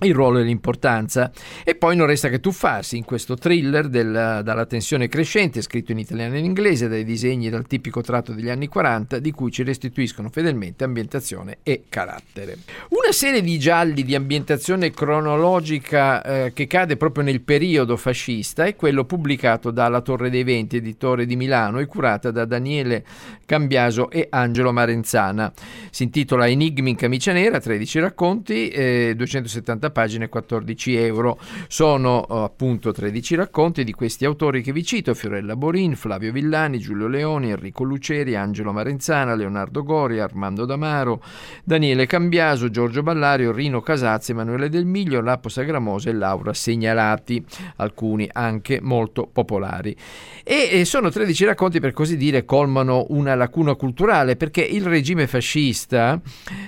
il 0.00 0.14
ruolo 0.14 0.38
e 0.38 0.42
l'importanza. 0.42 1.30
E 1.64 1.74
poi 1.74 1.96
non 1.96 2.06
resta 2.06 2.28
che 2.28 2.40
tuffarsi 2.40 2.96
in 2.96 3.04
questo 3.04 3.36
thriller 3.36 3.88
del, 3.88 4.40
dalla 4.44 4.66
tensione 4.66 5.08
crescente, 5.08 5.62
scritto 5.62 5.92
in 5.92 5.98
italiano 5.98 6.34
e 6.34 6.38
in 6.38 6.44
inglese, 6.44 6.88
dai 6.88 7.04
disegni 7.04 7.48
dal 7.48 7.66
tipico 7.66 8.00
tratto 8.02 8.32
degli 8.32 8.48
anni 8.48 8.68
40, 8.68 9.18
di 9.18 9.30
cui 9.30 9.50
ci 9.50 9.62
restituiscono 9.62 10.28
fedelmente 10.28 10.84
ambientazione 10.84 11.58
e 11.62 11.84
carattere. 11.88 12.58
Una 12.90 13.12
serie 13.12 13.42
di 13.42 13.58
gialli 13.58 14.04
di 14.04 14.14
ambientazione 14.14 14.90
cronologica 14.90 16.22
eh, 16.22 16.52
che 16.52 16.66
cade 16.66 16.96
proprio 16.96 17.24
nel 17.24 17.40
periodo 17.40 17.96
fascista 17.96 18.64
è 18.64 18.76
quello 18.76 19.04
pubblicato 19.04 19.70
dalla 19.70 20.00
Torre 20.00 20.30
dei 20.30 20.44
Venti, 20.44 20.76
editore 20.76 21.26
di 21.26 21.36
Milano, 21.36 21.78
e 21.78 21.86
curata 21.86 22.30
da 22.30 22.44
Daniele 22.44 23.04
Cambiaso 23.44 24.10
e 24.10 24.26
Angelo 24.30 24.72
Marenzana. 24.72 25.52
Si 25.90 26.04
intitola 26.04 26.46
Enigmi 26.46 26.90
in 26.90 26.96
camicia 26.96 27.32
nera, 27.32 27.58
13 27.60 28.00
racconti, 28.00 28.68
eh, 28.68 29.14
270 29.16 29.87
50 29.88 29.90
pagine 29.90 30.28
14 30.28 30.96
euro. 30.96 31.38
Sono 31.66 32.26
eh, 32.28 32.42
appunto 32.44 32.92
13 32.92 33.34
racconti 33.34 33.84
di 33.84 33.92
questi 33.92 34.24
autori 34.24 34.62
che 34.62 34.72
vi 34.72 34.84
cito, 34.84 35.14
Fiorella 35.14 35.56
Borin, 35.56 35.96
Flavio 35.96 36.32
Villani, 36.32 36.78
Giulio 36.78 37.08
Leoni, 37.08 37.50
Enrico 37.50 37.84
Luceri, 37.84 38.36
Angelo 38.36 38.72
Marenzana, 38.72 39.34
Leonardo 39.34 39.82
Gori, 39.82 40.20
Armando 40.20 40.64
Damaro, 40.64 41.22
Daniele 41.64 42.06
Cambiaso, 42.06 42.70
Giorgio 42.70 43.02
Ballario, 43.02 43.52
Rino 43.52 43.80
Casazzi, 43.80 44.32
Emanuele 44.32 44.68
Del 44.68 44.84
Miglio, 44.84 45.20
Lapo 45.20 45.48
Sagramosa 45.48 46.10
e 46.10 46.12
Laura 46.12 46.52
Segnalati, 46.52 47.44
alcuni 47.76 48.28
anche 48.32 48.80
molto 48.80 49.28
popolari. 49.30 49.96
E 50.44 50.84
sono 50.86 51.10
13 51.10 51.44
racconti 51.44 51.78
per 51.78 51.92
così 51.92 52.16
dire 52.16 52.46
colmano 52.46 53.06
una 53.10 53.34
lacuna 53.34 53.74
culturale 53.74 54.36
perché 54.36 54.62
il 54.62 54.86
regime 54.86 55.26
fascista 55.26 56.18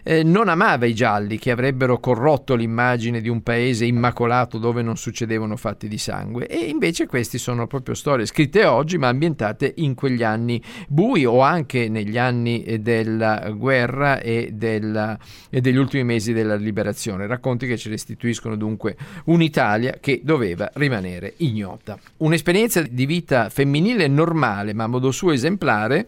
eh, 0.03 0.23
non 0.23 0.49
amava 0.49 0.85
i 0.85 0.95
gialli 0.95 1.39
che 1.39 1.51
avrebbero 1.51 1.99
corrotto 1.99 2.55
l'immagine 2.55 3.10
l'immagine 3.11 3.21
di 3.21 3.29
un 3.29 3.43
paese 3.43 3.85
immacolato 3.85 4.59
dove 4.59 4.83
non 4.83 4.97
succedevano 4.97 5.57
fatti 5.57 5.89
di 5.89 5.99
sangue 5.99 6.47
e 6.47 6.57
invece 6.67 7.07
queste 7.07 7.39
sono 7.39 7.67
proprio 7.67 7.95
storie 7.95 8.25
scritte 8.27 8.65
oggi 8.65 8.97
ma 8.97 9.09
ambientate 9.09 9.73
in 9.77 9.95
quegli 9.95 10.23
anni 10.23 10.63
bui 10.89 11.25
o 11.25 11.41
anche 11.41 11.89
negli 11.89 12.17
anni 12.17 12.63
eh, 12.63 12.79
della 12.79 13.51
guerra 13.51 14.21
e, 14.21 14.51
della, 14.53 15.19
e 15.51 15.61
degli 15.61 15.77
ultimi 15.77 16.05
mesi 16.05 16.33
della 16.33 16.55
liberazione, 16.55 17.27
racconti 17.27 17.67
che 17.67 17.77
ci 17.77 17.89
restituiscono 17.89 18.57
dunque 18.57 18.97
un'Italia 19.25 19.99
che 20.01 20.21
doveva 20.23 20.71
rimanere 20.75 21.35
ignota. 21.39 21.99
Un'esperienza 22.19 22.83
di 22.83 23.07
vita 23.07 23.51
femminile 23.51 24.07
normale 24.07 24.73
ma 24.73 24.85
a 24.85 24.89
modo 24.89 25.11
suo 25.11 25.33
esemplare 25.33 26.07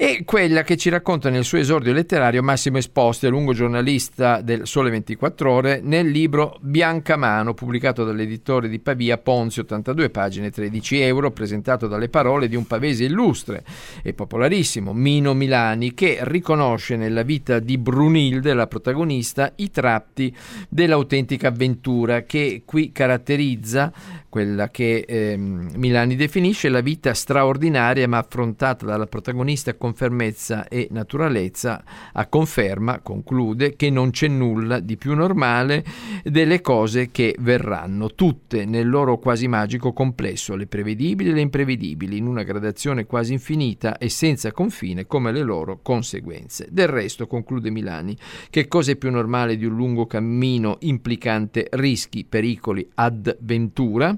e 0.00 0.22
quella 0.24 0.62
che 0.62 0.76
ci 0.76 0.90
racconta 0.90 1.28
nel 1.28 1.42
suo 1.42 1.58
esordio 1.58 1.92
letterario 1.92 2.40
Massimo 2.40 2.78
Esposti, 2.78 3.26
lungo 3.26 3.52
giornalista 3.52 4.40
del 4.40 4.64
Sole 4.64 4.90
24 4.90 5.50
Ore, 5.50 5.80
nel 5.82 6.06
libro 6.06 6.56
Biancamano, 6.60 7.52
pubblicato 7.52 8.04
dall'editore 8.04 8.68
di 8.68 8.78
Pavia 8.78 9.18
Ponzi, 9.18 9.58
82 9.58 10.10
pagine, 10.10 10.52
13 10.52 11.00
euro, 11.00 11.32
presentato 11.32 11.88
dalle 11.88 12.08
parole 12.08 12.46
di 12.46 12.54
un 12.54 12.64
pavese 12.64 13.02
illustre 13.02 13.64
e 14.04 14.14
popolarissimo, 14.14 14.92
Mino 14.92 15.34
Milani, 15.34 15.92
che 15.94 16.18
riconosce 16.20 16.94
nella 16.94 17.22
vita 17.22 17.58
di 17.58 17.76
Brunilde, 17.76 18.54
la 18.54 18.68
protagonista, 18.68 19.52
i 19.56 19.72
tratti 19.72 20.32
dell'autentica 20.68 21.48
avventura 21.48 22.22
che 22.22 22.62
qui 22.64 22.92
caratterizza 22.92 23.92
quella 24.28 24.70
che 24.70 25.04
eh, 25.08 25.36
Milani 25.36 26.14
definisce 26.14 26.68
la 26.68 26.80
vita 26.80 27.14
straordinaria 27.14 28.06
ma 28.06 28.18
affrontata 28.18 28.84
dalla 28.84 29.06
protagonista 29.06 29.74
con 29.74 29.87
fermezza 29.94 30.68
e 30.68 30.88
naturalezza, 30.90 31.82
a 32.12 32.26
conferma, 32.26 33.00
conclude, 33.00 33.76
che 33.76 33.90
non 33.90 34.10
c'è 34.10 34.28
nulla 34.28 34.80
di 34.80 34.96
più 34.96 35.14
normale 35.14 35.84
delle 36.24 36.60
cose 36.60 37.10
che 37.10 37.36
verranno, 37.38 38.14
tutte 38.14 38.64
nel 38.64 38.88
loro 38.88 39.18
quasi 39.18 39.48
magico 39.48 39.92
complesso, 39.92 40.56
le 40.56 40.66
prevedibili 40.66 41.30
e 41.30 41.32
le 41.32 41.40
imprevedibili, 41.40 42.16
in 42.16 42.26
una 42.26 42.42
gradazione 42.42 43.06
quasi 43.06 43.32
infinita 43.32 43.98
e 43.98 44.08
senza 44.08 44.52
confine 44.52 45.06
come 45.06 45.32
le 45.32 45.42
loro 45.42 45.80
conseguenze. 45.82 46.68
Del 46.70 46.88
resto, 46.88 47.26
conclude 47.26 47.70
Milani, 47.70 48.16
che 48.50 48.68
cosa 48.68 48.92
è 48.92 48.96
più 48.96 49.10
normale 49.10 49.56
di 49.56 49.64
un 49.64 49.74
lungo 49.74 50.06
cammino 50.06 50.76
implicante 50.80 51.68
rischi, 51.70 52.24
pericoli, 52.24 52.88
avventura? 52.94 54.16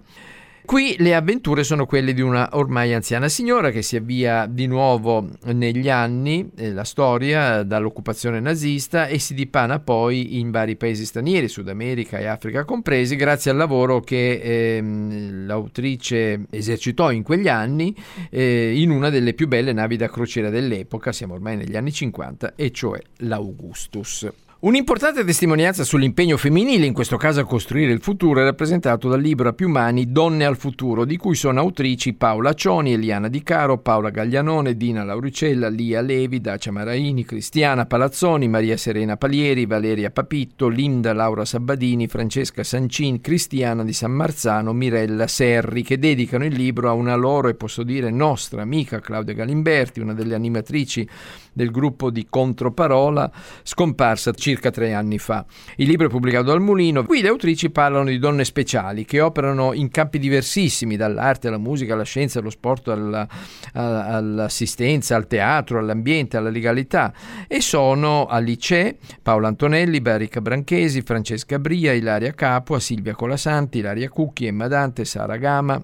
Qui 0.70 0.94
le 1.00 1.16
avventure 1.16 1.64
sono 1.64 1.84
quelle 1.84 2.14
di 2.14 2.20
una 2.20 2.50
ormai 2.52 2.94
anziana 2.94 3.28
signora 3.28 3.72
che 3.72 3.82
si 3.82 3.96
avvia 3.96 4.46
di 4.46 4.68
nuovo 4.68 5.28
negli 5.46 5.90
anni, 5.90 6.48
eh, 6.56 6.70
la 6.70 6.84
storia, 6.84 7.64
dall'occupazione 7.64 8.38
nazista 8.38 9.08
e 9.08 9.18
si 9.18 9.34
dipana 9.34 9.80
poi 9.80 10.38
in 10.38 10.52
vari 10.52 10.76
paesi 10.76 11.04
stranieri, 11.06 11.48
Sud 11.48 11.68
America 11.68 12.18
e 12.18 12.26
Africa 12.26 12.64
compresi, 12.64 13.16
grazie 13.16 13.50
al 13.50 13.56
lavoro 13.56 13.98
che 13.98 14.34
eh, 14.34 14.80
l'autrice 14.80 16.46
esercitò 16.48 17.10
in 17.10 17.24
quegli 17.24 17.48
anni 17.48 17.92
eh, 18.30 18.72
in 18.80 18.90
una 18.90 19.10
delle 19.10 19.34
più 19.34 19.48
belle 19.48 19.72
navi 19.72 19.96
da 19.96 20.08
crociera 20.08 20.50
dell'epoca, 20.50 21.10
siamo 21.10 21.34
ormai 21.34 21.56
negli 21.56 21.76
anni 21.76 21.90
50, 21.90 22.54
e 22.54 22.70
cioè 22.70 23.00
l'Augustus. 23.16 24.28
Un'importante 24.62 25.24
testimonianza 25.24 25.84
sull'impegno 25.84 26.36
femminile, 26.36 26.84
in 26.84 26.92
questo 26.92 27.16
caso 27.16 27.40
a 27.40 27.46
costruire 27.46 27.92
il 27.92 28.02
futuro, 28.02 28.42
è 28.42 28.44
rappresentato 28.44 29.08
dal 29.08 29.18
libro 29.18 29.48
A 29.48 29.54
più 29.54 29.70
mani 29.70 30.12
Donne 30.12 30.44
al 30.44 30.58
futuro, 30.58 31.06
di 31.06 31.16
cui 31.16 31.34
sono 31.34 31.60
autrici 31.60 32.12
Paola 32.12 32.52
Cioni, 32.52 32.92
Eliana 32.92 33.28
Di 33.28 33.42
Caro, 33.42 33.78
Paola 33.78 34.10
Gaglianone, 34.10 34.76
Dina 34.76 35.02
Lauricella, 35.02 35.68
Lia 35.68 36.02
Levi, 36.02 36.42
Dacia 36.42 36.72
Maraini, 36.72 37.24
Cristiana 37.24 37.86
Palazzoni, 37.86 38.48
Maria 38.48 38.76
Serena 38.76 39.16
Palieri, 39.16 39.64
Valeria 39.64 40.10
Papitto, 40.10 40.68
Linda 40.68 41.14
Laura 41.14 41.46
Sabbadini, 41.46 42.06
Francesca 42.06 42.62
Sancin, 42.62 43.22
Cristiana 43.22 43.82
di 43.82 43.94
San 43.94 44.12
Marzano, 44.12 44.74
Mirella 44.74 45.26
Serri, 45.26 45.82
che 45.82 45.98
dedicano 45.98 46.44
il 46.44 46.52
libro 46.52 46.90
a 46.90 46.92
una 46.92 47.14
loro 47.14 47.48
e 47.48 47.54
posso 47.54 47.82
dire 47.82 48.10
nostra 48.10 48.60
amica 48.60 49.00
Claudia 49.00 49.32
Galimberti, 49.32 50.00
una 50.00 50.12
delle 50.12 50.34
animatrici 50.34 51.08
del 51.52 51.70
gruppo 51.70 52.10
di 52.10 52.26
Controparola, 52.28 53.30
scomparsa 53.62 54.32
circa 54.32 54.70
tre 54.70 54.94
anni 54.94 55.18
fa. 55.18 55.44
Il 55.76 55.88
libro 55.88 56.06
è 56.06 56.10
pubblicato 56.10 56.46
dal 56.46 56.60
Mulino. 56.60 57.04
Qui 57.04 57.20
le 57.20 57.28
autrici 57.28 57.70
parlano 57.70 58.04
di 58.04 58.18
donne 58.18 58.44
speciali 58.44 59.04
che 59.04 59.20
operano 59.20 59.72
in 59.72 59.90
campi 59.90 60.18
diversissimi, 60.18 60.96
dall'arte 60.96 61.48
alla 61.48 61.58
musica, 61.58 61.94
alla 61.94 62.02
scienza, 62.04 62.38
allo 62.38 62.50
sport, 62.50 62.88
alla, 62.88 63.26
all'assistenza, 63.72 65.16
al 65.16 65.26
teatro, 65.26 65.78
all'ambiente, 65.78 66.36
alla 66.36 66.50
legalità 66.50 67.12
e 67.46 67.60
sono 67.60 68.26
Alice, 68.26 68.98
Paolo 69.22 69.46
Antonelli, 69.46 70.00
Berica 70.00 70.40
Branchesi, 70.40 71.02
Francesca 71.02 71.58
Bria, 71.58 71.92
Ilaria 71.92 72.32
Capua, 72.32 72.80
Silvia 72.80 73.14
Colasanti, 73.14 73.78
Ilaria 73.78 74.08
Cucchi, 74.08 74.46
Emma 74.46 74.68
Dante, 74.68 75.04
Sara 75.04 75.36
Gama, 75.36 75.82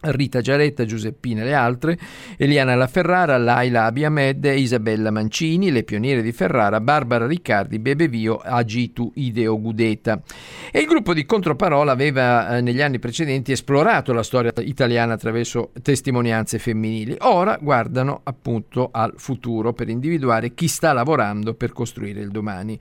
Rita 0.00 0.40
Giaretta, 0.40 0.84
Giuseppina 0.84 1.42
e 1.42 1.44
le 1.44 1.54
altre, 1.54 1.98
Eliana 2.36 2.74
La 2.74 2.86
Ferrara, 2.86 3.36
Laila 3.36 3.84
Abiamed, 3.84 4.44
Isabella 4.44 5.10
Mancini, 5.10 5.70
le 5.70 5.82
pioniere 5.82 6.22
di 6.22 6.32
Ferrara, 6.32 6.80
Barbara 6.80 7.26
Riccardi, 7.26 7.78
Bebevio, 7.78 8.36
Agitu 8.36 9.10
Ideo 9.16 9.60
Gudeta. 9.60 10.20
E 10.70 10.80
il 10.80 10.86
gruppo 10.86 11.14
di 11.14 11.26
Controparola 11.26 11.92
aveva 11.92 12.56
eh, 12.56 12.60
negli 12.60 12.80
anni 12.80 12.98
precedenti 12.98 13.52
esplorato 13.52 14.12
la 14.12 14.22
storia 14.22 14.52
italiana 14.58 15.14
attraverso 15.14 15.72
testimonianze 15.82 16.58
femminili. 16.58 17.16
Ora 17.20 17.58
guardano 17.60 18.20
appunto 18.22 18.90
al 18.92 19.14
futuro 19.16 19.72
per 19.72 19.88
individuare 19.88 20.54
chi 20.54 20.68
sta 20.68 20.92
lavorando 20.92 21.54
per 21.54 21.72
costruire 21.72 22.20
il 22.20 22.30
domani. 22.30 22.78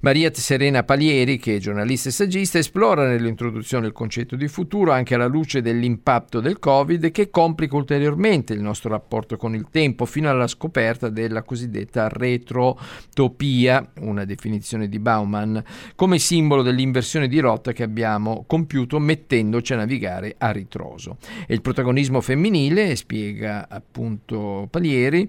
Maria 0.00 0.30
Serena 0.32 0.82
Palieri, 0.84 1.38
che 1.38 1.56
è 1.56 1.58
giornalista 1.58 2.08
e 2.08 2.12
saggista, 2.12 2.58
esplora 2.58 3.06
nell'introduzione 3.06 3.86
il 3.86 3.92
concetto 3.92 4.36
di 4.36 4.48
futuro 4.48 4.92
anche 4.92 5.14
alla 5.14 5.26
luce 5.26 5.60
dell'impatto 5.60 6.40
del 6.40 6.51
del 6.52 6.58
Covid 6.58 7.10
che 7.10 7.30
complica 7.30 7.76
ulteriormente 7.76 8.52
il 8.52 8.60
nostro 8.60 8.90
rapporto 8.90 9.36
con 9.36 9.54
il 9.54 9.68
tempo 9.70 10.04
fino 10.04 10.28
alla 10.28 10.46
scoperta 10.46 11.08
della 11.08 11.42
cosiddetta 11.42 12.08
retrotopia, 12.08 13.90
una 14.00 14.24
definizione 14.24 14.88
di 14.88 14.98
Bauman, 14.98 15.62
come 15.96 16.18
simbolo 16.18 16.62
dell'inversione 16.62 17.28
di 17.28 17.38
rotta 17.38 17.72
che 17.72 17.82
abbiamo 17.82 18.44
compiuto 18.46 18.98
mettendoci 18.98 19.72
a 19.72 19.76
navigare 19.76 20.34
a 20.36 20.50
ritroso. 20.50 21.16
E 21.46 21.54
il 21.54 21.62
protagonismo 21.62 22.20
femminile, 22.20 22.94
spiega 22.96 23.66
appunto 23.68 24.68
Palieri, 24.70 25.28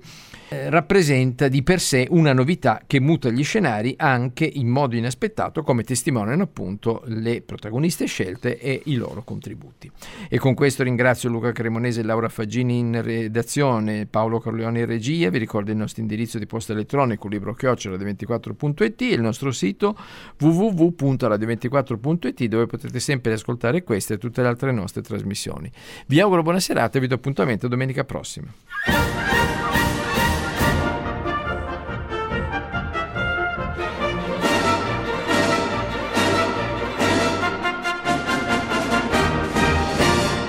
eh, 0.49 0.69
rappresenta 0.69 1.47
di 1.47 1.63
per 1.63 1.79
sé 1.79 2.07
una 2.09 2.33
novità 2.33 2.81
che 2.85 2.99
muta 2.99 3.29
gli 3.29 3.43
scenari 3.43 3.93
anche 3.97 4.45
in 4.45 4.67
modo 4.67 4.95
inaspettato 4.95 5.63
come 5.63 5.83
testimoniano 5.83 6.43
appunto 6.43 7.01
le 7.05 7.41
protagoniste 7.41 8.05
scelte 8.05 8.59
e 8.59 8.81
i 8.85 8.95
loro 8.95 9.23
contributi. 9.23 9.89
E 10.27 10.37
con 10.37 10.53
questo 10.53 10.83
ringrazio 10.83 11.12
Ringrazio 11.13 11.29
Luca 11.29 11.51
Cremonese 11.51 11.99
e 11.99 12.03
Laura 12.03 12.27
Faggini 12.27 12.79
in 12.79 12.99
redazione, 13.01 14.07
Paolo 14.07 14.39
Corleone 14.39 14.79
in 14.79 14.87
regia. 14.87 15.29
Vi 15.29 15.37
ricordo 15.37 15.69
il 15.69 15.77
nostro 15.77 16.01
indirizzo 16.01 16.39
di 16.39 16.47
posta 16.47 16.73
elettronico 16.73 17.27
librochiocciola24.it 17.27 19.01
e 19.01 19.13
il 19.13 19.21
nostro 19.21 19.51
sito 19.51 19.95
www.radio24.it 20.39 22.45
dove 22.45 22.65
potete 22.65 22.99
sempre 22.99 23.33
ascoltare 23.33 23.83
queste 23.83 24.15
e 24.15 24.17
tutte 24.17 24.41
le 24.41 24.47
altre 24.47 24.71
nostre 24.71 25.03
trasmissioni. 25.03 25.71
Vi 26.07 26.19
auguro 26.19 26.41
buona 26.41 26.59
serata 26.59 26.97
e 26.97 27.01
vi 27.01 27.07
do 27.07 27.15
appuntamento 27.15 27.67
domenica 27.67 28.03
prossima. 28.03 28.51